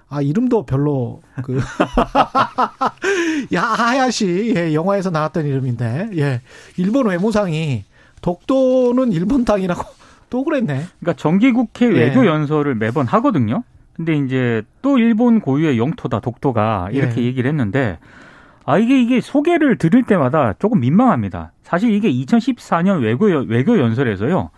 아 0.09 0.22
이름도 0.22 0.64
별로 0.64 1.20
그 1.43 1.61
야, 3.53 3.62
하야시 3.62 4.55
예, 4.57 4.72
영화에서 4.72 5.11
나왔던 5.11 5.45
이름인데 5.45 6.11
예. 6.16 6.41
일본 6.79 7.07
외무상이 7.09 7.85
독도는 8.22 9.12
일본 9.12 9.45
땅이라고 9.45 9.83
또 10.31 10.43
그랬네. 10.43 10.87
그러니까 11.01 11.12
정기국회 11.20 11.87
예. 11.87 11.91
외교 11.91 12.24
연설을 12.24 12.77
매번 12.77 13.07
하거든요. 13.07 13.62
근데 13.93 14.14
이제 14.16 14.62
또 14.81 14.97
일본 14.97 15.41
고유의 15.41 15.77
영토다 15.77 16.20
독도가 16.20 16.89
이렇게 16.93 17.20
예. 17.20 17.27
얘기를 17.27 17.51
했는데 17.51 17.99
아 18.67 18.79
이게 18.79 19.01
이게 19.01 19.21
소개를 19.21 19.79
들을 19.79 20.03
때마다 20.03 20.53
조금 20.59 20.81
민망합니다. 20.81 21.53
사실 21.62 21.93
이게 21.93 22.11
2014년 22.12 23.01
외교 23.01 23.31
연- 23.31 23.49
외교 23.49 23.79
연설에서요. 23.79 24.51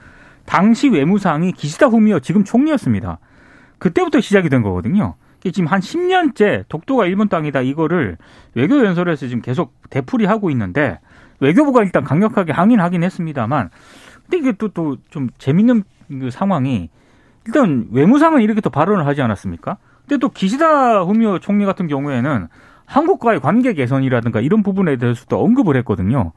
당시 0.46 0.88
외무상이 0.88 1.52
기시다 1.52 1.86
후미오 1.86 2.20
지금 2.20 2.42
총리였습니다. 2.42 3.18
그때부터 3.78 4.20
시작이 4.20 4.48
된 4.48 4.62
거거든요. 4.62 5.14
지금 5.42 5.66
한 5.66 5.80
10년째 5.80 6.64
독도가 6.68 7.04
일본 7.06 7.28
땅이다 7.28 7.61
이거를 7.61 8.16
외교 8.54 8.84
연설에서 8.84 9.28
지금 9.28 9.40
계속 9.42 9.72
되풀이하고 9.90 10.50
있는데 10.50 10.98
외교부가 11.40 11.82
일단 11.82 12.02
강력하게 12.02 12.52
항의하긴 12.52 13.04
했습니다만 13.04 13.70
근데 14.24 14.38
이게 14.38 14.52
또 14.52 14.68
또 14.68 14.96
좀 15.11 15.28
재밌는 15.38 15.84
그 16.09 16.30
상황이 16.30 16.88
일단 17.46 17.86
외무상은 17.92 18.40
이렇게 18.40 18.61
또 18.61 18.68
발언을 18.70 19.06
하지 19.06 19.22
않았습니까? 19.22 19.76
근데 20.09 20.18
또 20.18 20.28
기시다 20.30 21.02
후미오 21.02 21.38
총리 21.38 21.64
같은 21.66 21.86
경우에는 21.86 22.48
한국과의 22.89 23.41
관계 23.41 23.74
개선이라든가 23.74 24.41
이런 24.41 24.62
부분에 24.62 24.97
대해서도 24.97 25.43
언급을 25.43 25.76
했거든요. 25.76 26.32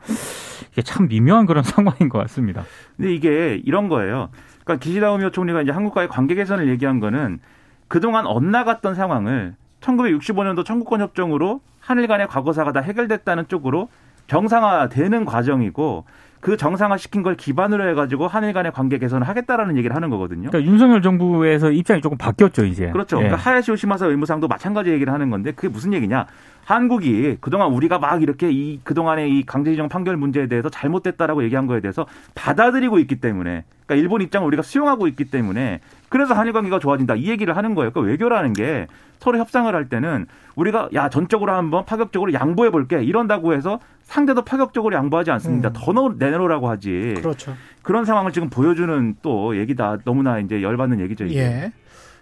이게 0.71 0.81
참 0.81 1.07
미묘한 1.07 1.45
그런 1.45 1.63
상황인 1.63 2.09
것 2.09 2.19
같습니다. 2.19 2.63
근데 2.97 3.13
이게 3.13 3.61
이런 3.63 3.87
거예요. 3.87 4.29
그러니까 4.63 4.83
기시다 4.83 5.11
후미오 5.11 5.31
총리가 5.31 5.61
이제 5.61 5.71
한국과의 5.71 6.09
관계 6.09 6.35
개선을 6.35 6.67
얘기한 6.67 6.99
거는 6.99 7.39
그동안 7.87 8.27
엇나갔던 8.27 8.95
상황을 8.95 9.55
1965년도 9.79 10.65
청구권 10.65 11.01
협정으로 11.01 11.61
한일 11.79 12.07
간의 12.07 12.27
과거사가 12.27 12.73
다 12.73 12.81
해결됐다는 12.81 13.47
쪽으로 13.47 13.89
정상화되는 14.27 15.25
과정이고 15.25 16.05
그 16.41 16.57
정상화 16.57 16.97
시킨 16.97 17.21
걸 17.21 17.37
기반으로 17.37 17.87
해가지고 17.89 18.27
한일 18.27 18.53
간의 18.53 18.71
관계 18.71 18.97
개선을 18.97 19.27
하겠다라는 19.27 19.77
얘기를 19.77 19.95
하는 19.95 20.09
거거든요. 20.09 20.49
그러니까 20.49 20.69
윤석열 20.69 21.01
정부에서 21.03 21.71
입장이 21.71 22.01
조금 22.01 22.17
바뀌었죠 22.17 22.65
이제. 22.65 22.89
그렇죠. 22.89 23.17
예. 23.17 23.21
그러니까 23.21 23.37
하야시 23.37 23.71
오시마사 23.71 24.07
의무상도 24.07 24.47
마찬가지 24.47 24.89
얘기를 24.89 25.13
하는 25.13 25.29
건데 25.29 25.51
그게 25.51 25.69
무슨 25.69 25.93
얘기냐? 25.93 26.25
한국이 26.65 27.37
그동안 27.41 27.71
우리가 27.71 27.99
막 27.99 28.21
이렇게 28.21 28.49
이 28.51 28.79
그동안의 28.83 29.31
이 29.31 29.45
강제징용 29.45 29.89
판결 29.89 30.17
문제에 30.17 30.47
대해서 30.47 30.69
잘못됐다라고 30.69 31.43
얘기한 31.43 31.67
거에 31.67 31.79
대해서 31.79 32.05
받아들이고 32.33 32.97
있기 32.99 33.19
때문에 33.19 33.63
그러니까 33.85 33.95
일본 33.95 34.21
입장을 34.21 34.45
우리가 34.47 34.63
수용하고 34.63 35.07
있기 35.07 35.25
때문에 35.25 35.79
그래서 36.09 36.33
한일 36.33 36.53
관계가 36.53 36.79
좋아진다 36.79 37.15
이 37.15 37.27
얘기를 37.27 37.55
하는 37.55 37.75
거예요. 37.75 37.91
그러니까 37.91 38.11
외교라는 38.11 38.53
게 38.53 38.87
서로 39.19 39.37
협상을 39.37 39.73
할 39.73 39.89
때는 39.89 40.25
우리가 40.55 40.89
야 40.93 41.09
전적으로 41.09 41.51
한번 41.51 41.85
파격적으로 41.85 42.33
양보해 42.33 42.71
볼게 42.71 43.03
이런다고 43.03 43.53
해서 43.53 43.79
상대도 44.11 44.41
파격적으로 44.43 44.93
양보하지 44.95 45.31
않습니다. 45.31 45.69
음. 45.69 45.73
더 45.73 45.93
넣- 45.93 46.15
내놓으라고 46.17 46.69
하지. 46.69 47.13
그렇죠. 47.17 47.55
그런 47.81 48.03
상황을 48.03 48.33
지금 48.33 48.49
보여주는 48.49 49.15
또 49.21 49.57
얘기다. 49.57 49.99
너무나 50.03 50.39
이제 50.39 50.61
열받는 50.61 50.99
얘기죠. 50.99 51.25
이게. 51.25 51.39
예. 51.39 51.71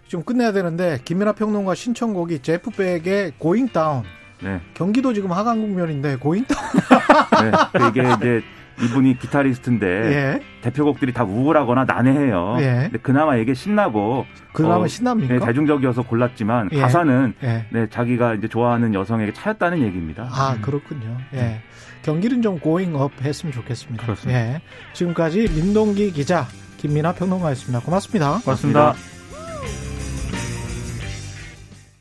좀 0.06 0.22
끝내야 0.22 0.52
되는데 0.52 0.98
김민하 1.04 1.32
평론가 1.32 1.74
신청곡이 1.74 2.40
제프 2.42 2.70
백의 2.70 3.32
고잉 3.38 3.68
다운. 3.68 4.04
네. 4.42 4.60
경기도 4.74 5.12
지금 5.12 5.32
하강 5.32 5.60
국면인데 5.60 6.16
고잉 6.16 6.44
다운. 6.44 7.50
네. 7.50 7.56
그 7.72 7.88
이게 7.88 8.12
이제 8.16 8.42
이분이 8.82 9.18
기타리스트인데 9.18 9.86
예. 9.86 10.40
대표곡들이 10.62 11.12
다 11.12 11.24
우울하거나 11.24 11.84
난해해요. 11.84 12.56
예. 12.60 12.64
근데 12.84 12.98
그나마 12.98 13.36
이게 13.36 13.52
신나고 13.52 14.24
그나마 14.52 14.76
어, 14.76 14.86
신납니까? 14.86 15.34
네, 15.34 15.40
대중적이어서 15.44 16.02
골랐지만 16.02 16.70
예. 16.72 16.80
가사는 16.80 17.34
예. 17.42 17.66
네, 17.70 17.88
자기가 17.90 18.34
이제 18.34 18.48
좋아하는 18.48 18.94
여성에게 18.94 19.32
차였다는 19.32 19.80
얘기입니다. 19.82 20.28
아, 20.32 20.56
그렇군요. 20.62 21.16
예. 21.34 21.60
경기는 22.02 22.42
좀 22.42 22.58
going 22.58 22.96
up 22.96 23.12
했으면 23.22 23.52
좋겠습니다. 23.52 24.04
그렇습니다. 24.04 24.40
예. 24.40 24.60
지금까지 24.94 25.48
민동기 25.54 26.12
기자, 26.12 26.46
김민하 26.76 27.12
평론가였습니다. 27.12 27.80
고맙습니다. 27.80 28.40
고맙습니다. 28.44 29.19